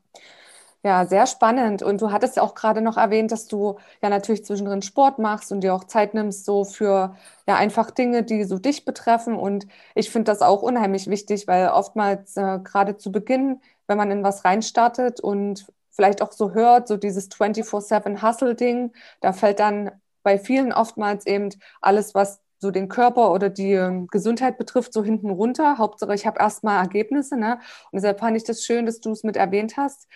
[0.87, 1.83] ja, sehr spannend.
[1.83, 5.51] Und du hattest ja auch gerade noch erwähnt, dass du ja natürlich zwischendrin Sport machst
[5.51, 7.17] und dir auch Zeit nimmst, so für
[7.49, 9.35] ja einfach Dinge, die so dich betreffen.
[9.35, 9.67] Und
[9.97, 14.23] ich finde das auch unheimlich wichtig, weil oftmals äh, gerade zu Beginn, wenn man in
[14.23, 19.91] was reinstartet und vielleicht auch so hört, so dieses 24-7 Hustle-Ding, da fällt dann
[20.23, 21.49] bei vielen oftmals eben
[21.81, 25.79] alles, was so den Körper oder die ähm, Gesundheit betrifft, so hinten runter.
[25.79, 27.37] Hauptsache, ich habe erstmal Ergebnisse.
[27.37, 27.55] Ne?
[27.91, 30.07] Und deshalb fand ich das schön, dass du es mit erwähnt hast.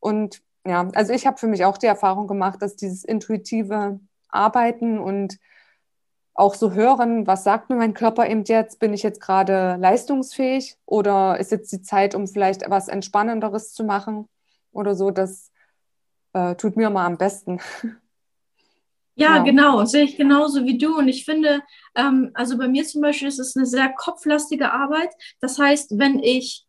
[0.00, 4.98] Und ja, also ich habe für mich auch die Erfahrung gemacht, dass dieses intuitive Arbeiten
[4.98, 5.38] und
[6.38, 8.78] auch so hören, was sagt mir mein Körper eben jetzt?
[8.78, 13.82] Bin ich jetzt gerade leistungsfähig oder ist jetzt die Zeit, um vielleicht etwas Entspannenderes zu
[13.82, 14.28] machen
[14.70, 15.10] oder so?
[15.10, 15.50] Das
[16.34, 17.60] äh, tut mir mal am besten.
[19.16, 20.96] Ja, ja, genau, sehe ich genauso wie du.
[20.96, 21.60] Und ich finde,
[21.96, 25.10] ähm, also bei mir zum Beispiel ist es eine sehr kopflastige Arbeit.
[25.40, 26.67] Das heißt, wenn ich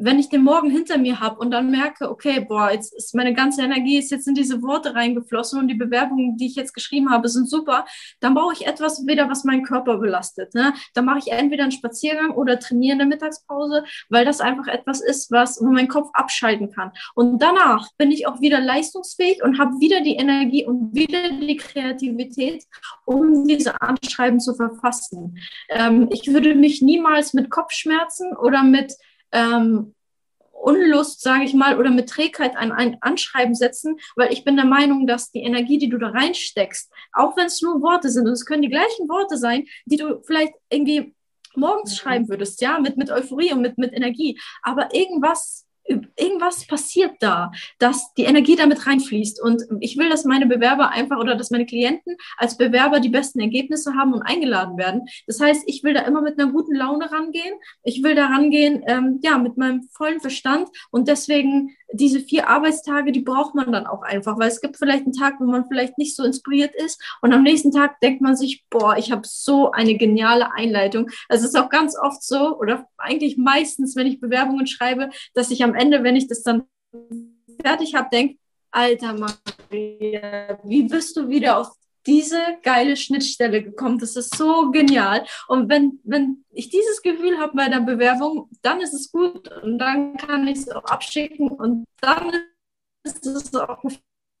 [0.00, 3.34] wenn ich den Morgen hinter mir habe und dann merke, okay, boah, jetzt ist meine
[3.34, 7.10] ganze Energie ist jetzt in diese Worte reingeflossen und die Bewerbungen, die ich jetzt geschrieben
[7.10, 7.84] habe, sind super,
[8.20, 10.54] dann brauche ich etwas wieder, was meinen Körper belastet.
[10.54, 10.74] Ne?
[10.94, 15.00] Dann mache ich entweder einen Spaziergang oder trainiere in der Mittagspause, weil das einfach etwas
[15.00, 16.92] ist, was wo mein Kopf abschalten kann.
[17.14, 21.56] Und danach bin ich auch wieder leistungsfähig und habe wieder die Energie und wieder die
[21.56, 22.64] Kreativität,
[23.04, 25.38] um diese Anschreiben zu verfassen.
[25.68, 28.92] Ähm, ich würde mich niemals mit Kopfschmerzen oder mit
[29.32, 29.94] ähm,
[30.62, 34.64] Unlust, sage ich mal, oder mit Trägheit an ein Anschreiben setzen, weil ich bin der
[34.64, 38.32] Meinung, dass die Energie, die du da reinsteckst, auch wenn es nur Worte sind, und
[38.32, 41.14] es können die gleichen Worte sein, die du vielleicht irgendwie
[41.56, 41.96] morgens mhm.
[41.96, 45.66] schreiben würdest, ja, mit, mit Euphorie und mit, mit Energie, aber irgendwas
[46.16, 49.42] irgendwas passiert da, dass die Energie damit reinfließt.
[49.42, 53.40] Und ich will, dass meine Bewerber einfach oder dass meine Klienten als Bewerber die besten
[53.40, 55.02] Ergebnisse haben und eingeladen werden.
[55.26, 57.54] Das heißt, ich will da immer mit einer guten Laune rangehen.
[57.82, 60.68] Ich will da rangehen, ähm, ja, mit meinem vollen Verstand.
[60.90, 65.04] Und deswegen diese vier Arbeitstage, die braucht man dann auch einfach, weil es gibt vielleicht
[65.04, 68.36] einen Tag, wo man vielleicht nicht so inspiriert ist und am nächsten Tag denkt man
[68.36, 71.10] sich, boah, ich habe so eine geniale Einleitung.
[71.28, 75.62] Es ist auch ganz oft so oder eigentlich meistens, wenn ich Bewerbungen schreibe, dass ich
[75.62, 76.64] am Ende, wenn ich das dann
[77.62, 78.38] fertig habe, denke,
[78.70, 81.68] Alter Maria, wie bist du wieder auf
[82.06, 83.98] diese geile Schnittstelle gekommen.
[83.98, 85.24] Das ist so genial.
[85.48, 89.78] Und wenn, wenn ich dieses Gefühl habe bei der Bewerbung, dann ist es gut und
[89.78, 92.32] dann kann ich es auch abschicken und dann
[93.04, 93.82] ist es auch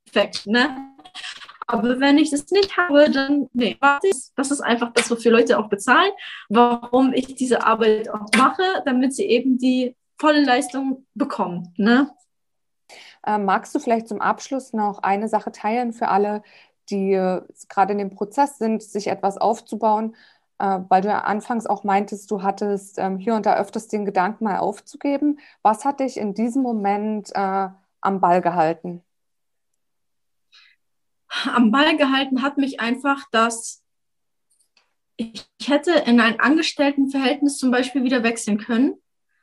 [0.04, 0.46] perfekt.
[0.46, 0.94] Ne?
[1.66, 5.68] Aber wenn ich das nicht habe, dann, nee, das ist einfach das, wofür Leute auch
[5.68, 6.10] bezahlen,
[6.48, 11.72] warum ich diese Arbeit auch mache, damit sie eben die volle Leistung bekommen.
[11.76, 12.10] Ne?
[13.24, 16.42] Äh, magst du vielleicht zum Abschluss noch eine Sache teilen für alle,
[16.90, 20.14] die äh, gerade in dem Prozess sind, sich etwas aufzubauen?
[20.58, 24.04] Äh, weil du ja anfangs auch meintest, du hattest ähm, hier und da öfters den
[24.04, 25.40] Gedanken mal aufzugeben.
[25.62, 27.68] Was hat dich in diesem Moment äh,
[28.00, 29.02] am Ball gehalten?
[31.52, 33.82] Am Ball gehalten hat mich einfach, dass
[35.16, 39.00] ich hätte in ein Angestelltenverhältnis zum Beispiel wieder wechseln können.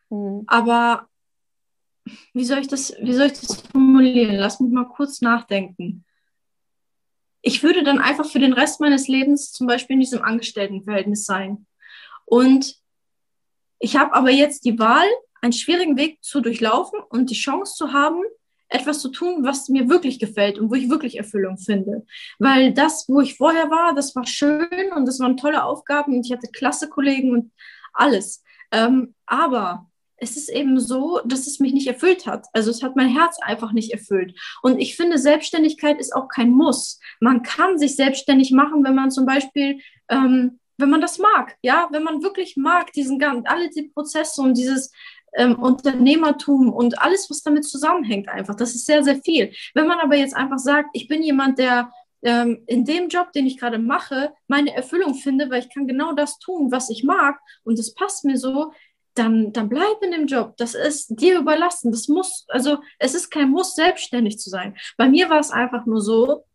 [0.10, 0.44] Mhm.
[0.48, 1.08] Aber
[2.34, 4.36] wie soll ich das, wie soll ich das formulieren?
[4.36, 6.06] Lass mich mal kurz nachdenken.
[7.42, 11.66] Ich würde dann einfach für den Rest meines Lebens zum Beispiel in diesem Angestelltenverhältnis sein.
[12.26, 12.76] Und
[13.80, 15.08] ich habe aber jetzt die Wahl,
[15.42, 18.22] einen schwierigen Weg zu durchlaufen und die Chance zu haben,
[18.68, 22.06] etwas zu tun, was mir wirklich gefällt und wo ich wirklich Erfüllung finde.
[22.38, 26.26] Weil das, wo ich vorher war, das war schön und das waren tolle Aufgaben und
[26.26, 27.52] ich hatte klasse Kollegen und
[27.94, 28.44] alles.
[28.72, 29.89] Ähm, aber
[30.22, 32.48] es ist eben so, dass es mich nicht erfüllt hat.
[32.54, 34.38] Also es hat mein Herz einfach nicht erfüllt.
[34.62, 37.00] Und ich finde, Selbstständigkeit ist auch kein Muss.
[37.20, 41.90] Man kann sich selbstständig machen, wenn man zum Beispiel, ähm, wenn man das mag, ja,
[41.92, 44.92] wenn man wirklich mag, diesen ganzen, alle die Prozesse und dieses
[45.36, 48.56] ähm, Unternehmertum und alles, was damit zusammenhängt, einfach.
[48.56, 49.52] Das ist sehr, sehr viel.
[49.74, 51.92] Wenn man aber jetzt einfach sagt, ich bin jemand, der
[52.22, 56.14] ähm, in dem Job, den ich gerade mache, meine Erfüllung finde, weil ich kann genau
[56.14, 58.74] das tun, was ich mag und es passt mir so,
[59.16, 60.56] dann, dann bleib in dem Job.
[60.58, 61.92] Das ist dir überlassen.
[61.92, 64.78] Das muss, also es ist kein Muss, selbstständig zu sein.
[64.98, 66.46] Bei mir war es einfach nur so,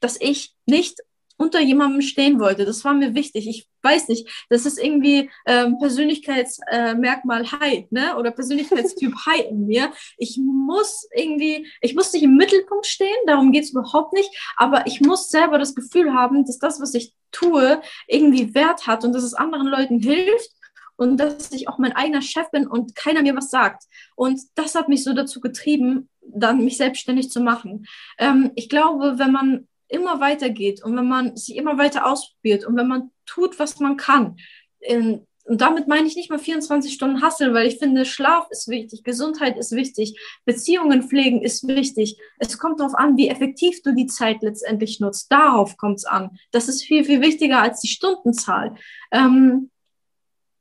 [0.00, 1.00] dass ich nicht
[1.36, 2.64] unter jemandem stehen wollte.
[2.64, 3.48] Das war mir wichtig.
[3.48, 8.16] Ich weiß nicht, das ist irgendwie ähm, Persönlichkeitsmerkmal äh, High, ne?
[8.16, 9.92] Oder Persönlichkeitstyp High in mir.
[10.16, 14.86] Ich muss irgendwie, ich muss nicht im Mittelpunkt stehen, darum geht es überhaupt nicht, aber
[14.86, 19.12] ich muss selber das Gefühl haben, dass das, was ich tue, irgendwie Wert hat und
[19.12, 20.50] dass es anderen Leuten hilft
[20.96, 23.84] und dass ich auch mein eigener Chef bin und keiner mir was sagt.
[24.16, 27.86] Und das hat mich so dazu getrieben, dann mich selbstständig zu machen.
[28.18, 32.76] Ähm, ich glaube, wenn man immer weitergeht und wenn man sich immer weiter ausprobiert und
[32.76, 34.36] wenn man tut, was man kann.
[34.80, 38.68] In, und damit meine ich nicht mal 24 Stunden hasseln, weil ich finde, Schlaf ist
[38.68, 42.16] wichtig, Gesundheit ist wichtig, Beziehungen pflegen ist wichtig.
[42.38, 45.30] Es kommt darauf an, wie effektiv du die Zeit letztendlich nutzt.
[45.30, 46.38] Darauf kommt es an.
[46.50, 48.74] Das ist viel, viel wichtiger als die Stundenzahl.
[49.12, 49.70] Ähm,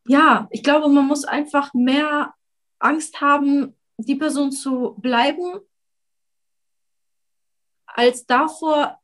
[0.06, 2.34] ja, ich glaube, man muss einfach mehr
[2.80, 5.60] Angst haben, die Person zu bleiben,
[7.86, 9.00] als davor,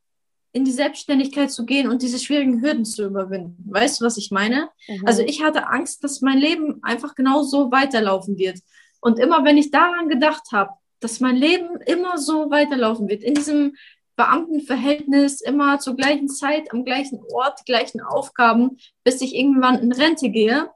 [0.52, 3.64] in die Selbstständigkeit zu gehen und diese schwierigen Hürden zu überwinden.
[3.70, 4.68] Weißt du, was ich meine?
[4.88, 5.06] Mhm.
[5.06, 8.58] Also ich hatte Angst, dass mein Leben einfach genau so weiterlaufen wird.
[9.00, 13.34] Und immer wenn ich daran gedacht habe, dass mein Leben immer so weiterlaufen wird, in
[13.34, 13.76] diesem
[14.16, 20.28] Beamtenverhältnis, immer zur gleichen Zeit, am gleichen Ort, gleichen Aufgaben, bis ich irgendwann in Rente
[20.28, 20.68] gehe,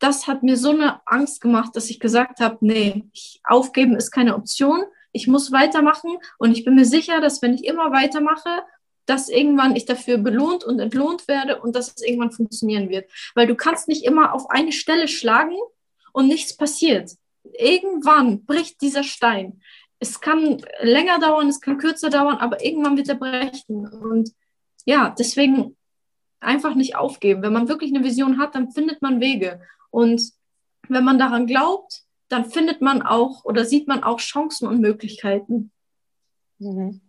[0.00, 3.04] das hat mir so eine Angst gemacht, dass ich gesagt habe, nee,
[3.44, 4.82] aufgeben ist keine Option
[5.12, 8.62] ich muss weitermachen und ich bin mir sicher, dass wenn ich immer weitermache,
[9.06, 13.10] dass irgendwann ich dafür belohnt und entlohnt werde und dass es irgendwann funktionieren wird.
[13.34, 15.56] Weil du kannst nicht immer auf eine Stelle schlagen
[16.12, 17.12] und nichts passiert.
[17.58, 19.60] Irgendwann bricht dieser Stein.
[19.98, 23.88] Es kann länger dauern, es kann kürzer dauern, aber irgendwann wird er brechen.
[23.88, 24.32] Und
[24.84, 25.76] ja, deswegen
[26.38, 27.42] einfach nicht aufgeben.
[27.42, 29.60] Wenn man wirklich eine Vision hat, dann findet man Wege.
[29.90, 30.32] Und
[30.88, 35.72] wenn man daran glaubt, dann findet man auch oder sieht man auch Chancen und Möglichkeiten.
[36.58, 37.00] Mhm.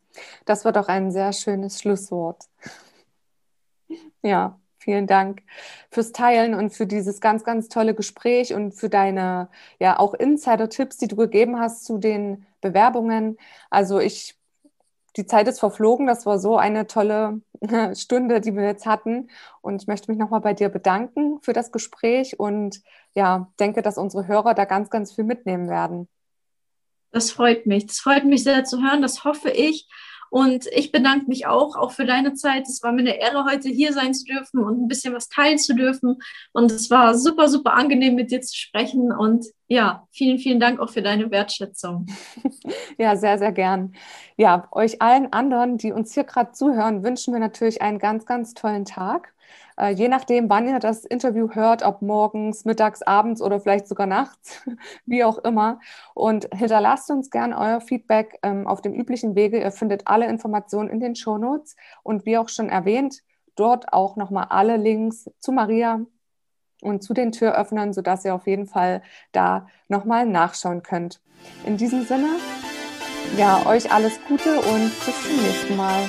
[0.45, 2.43] Das war doch ein sehr schönes Schlusswort.
[4.23, 5.43] Ja, vielen Dank
[5.89, 10.97] fürs Teilen und für dieses ganz, ganz tolle Gespräch und für deine ja auch Insider-Tipps,
[10.97, 13.37] die du gegeben hast zu den Bewerbungen.
[13.69, 14.37] Also ich
[15.17, 16.07] die Zeit ist verflogen.
[16.07, 17.41] Das war so eine tolle
[17.95, 19.29] Stunde, die wir jetzt hatten.
[19.61, 22.81] Und ich möchte mich nochmal bei dir bedanken für das Gespräch und
[23.15, 26.07] ja, denke, dass unsere Hörer da ganz, ganz viel mitnehmen werden.
[27.11, 27.87] Das freut mich.
[27.87, 29.01] Das freut mich sehr zu hören.
[29.01, 29.87] Das hoffe ich.
[30.31, 32.65] Und ich bedanke mich auch, auch für deine Zeit.
[32.65, 35.57] Es war mir eine Ehre, heute hier sein zu dürfen und ein bisschen was teilen
[35.57, 36.19] zu dürfen.
[36.53, 39.11] Und es war super, super angenehm, mit dir zu sprechen.
[39.11, 42.07] Und ja, vielen, vielen Dank auch für deine Wertschätzung.
[42.97, 43.93] Ja, sehr, sehr gern.
[44.37, 48.53] Ja, euch allen anderen, die uns hier gerade zuhören, wünschen wir natürlich einen ganz, ganz
[48.53, 49.33] tollen Tag.
[49.81, 54.05] Äh, je nachdem, wann ihr das Interview hört, ob morgens, mittags, abends oder vielleicht sogar
[54.05, 54.61] nachts,
[55.07, 55.79] wie auch immer.
[56.13, 59.59] Und hinterlasst uns gern euer Feedback ähm, auf dem üblichen Wege.
[59.59, 63.23] Ihr findet alle Informationen in den Shownotes und wie auch schon erwähnt,
[63.55, 66.01] dort auch nochmal alle Links zu Maria
[66.81, 69.01] und zu den Türöffnern, sodass ihr auf jeden Fall
[69.31, 71.21] da nochmal nachschauen könnt.
[71.65, 72.35] In diesem Sinne,
[73.35, 76.05] ja, euch alles Gute und bis zum nächsten Mal.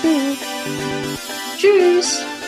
[0.00, 0.38] Tschüss.
[1.56, 2.41] Tschüss.